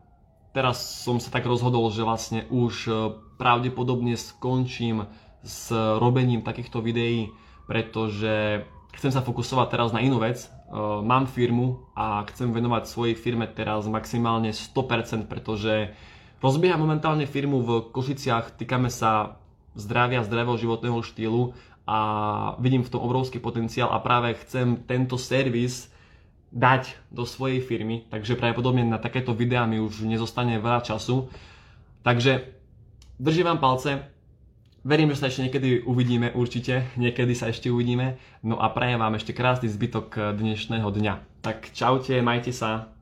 Teraz 0.57 1.05
som 1.05 1.21
sa 1.21 1.29
tak 1.29 1.45
rozhodol, 1.45 1.85
že 1.93 2.01
vlastne 2.01 2.49
už 2.49 2.89
pravdepodobne 3.35 4.15
skončím 4.15 5.07
s 5.45 5.69
robením 5.73 6.41
takýchto 6.41 6.81
videí, 6.81 7.29
pretože 7.69 8.65
chcem 8.97 9.11
sa 9.11 9.21
fokusovať 9.21 9.67
teraz 9.69 9.89
na 9.93 10.01
inú 10.01 10.17
vec. 10.23 10.49
Mám 11.05 11.29
firmu 11.29 11.85
a 11.93 12.25
chcem 12.31 12.49
venovať 12.49 12.89
svojej 12.89 13.13
firme 13.13 13.45
teraz 13.45 13.85
maximálne 13.85 14.49
100%, 14.49 15.29
pretože 15.29 15.93
rozbieham 16.41 16.81
momentálne 16.81 17.29
firmu 17.29 17.61
v 17.61 17.69
Košiciach, 17.93 18.57
týkame 18.57 18.89
sa 18.89 19.37
zdravia, 19.77 20.25
zdravého 20.25 20.57
životného 20.57 20.99
štýlu 21.05 21.53
a 21.85 21.99
vidím 22.57 22.81
v 22.81 22.89
tom 22.89 23.05
obrovský 23.05 23.37
potenciál 23.37 23.93
a 23.93 24.01
práve 24.01 24.33
chcem 24.41 24.81
tento 24.89 25.21
servis 25.21 25.93
dať 26.55 26.97
do 27.11 27.27
svojej 27.27 27.59
firmy, 27.61 28.07
takže 28.09 28.39
pravdepodobne 28.39 28.87
na 28.87 28.97
takéto 28.97 29.35
videá 29.35 29.67
mi 29.67 29.77
už 29.77 30.07
nezostane 30.07 30.57
veľa 30.57 30.81
času. 30.81 31.27
Takže 32.01 32.54
držím 33.19 33.45
vám 33.45 33.57
palce, 33.57 34.15
Verím, 34.85 35.09
že 35.09 35.17
sa 35.17 35.33
ešte 35.33 35.49
niekedy 35.49 35.81
uvidíme, 35.81 36.29
určite, 36.37 36.93
niekedy 36.93 37.33
sa 37.33 37.49
ešte 37.49 37.73
uvidíme. 37.73 38.21
No 38.45 38.61
a 38.61 38.69
prajem 38.69 39.01
vám 39.01 39.17
ešte 39.17 39.33
krásny 39.33 39.65
zbytok 39.65 40.37
dnešného 40.37 40.85
dňa. 40.85 41.41
Tak 41.41 41.73
čaute, 41.73 42.13
majte 42.21 42.53
sa. 42.53 42.93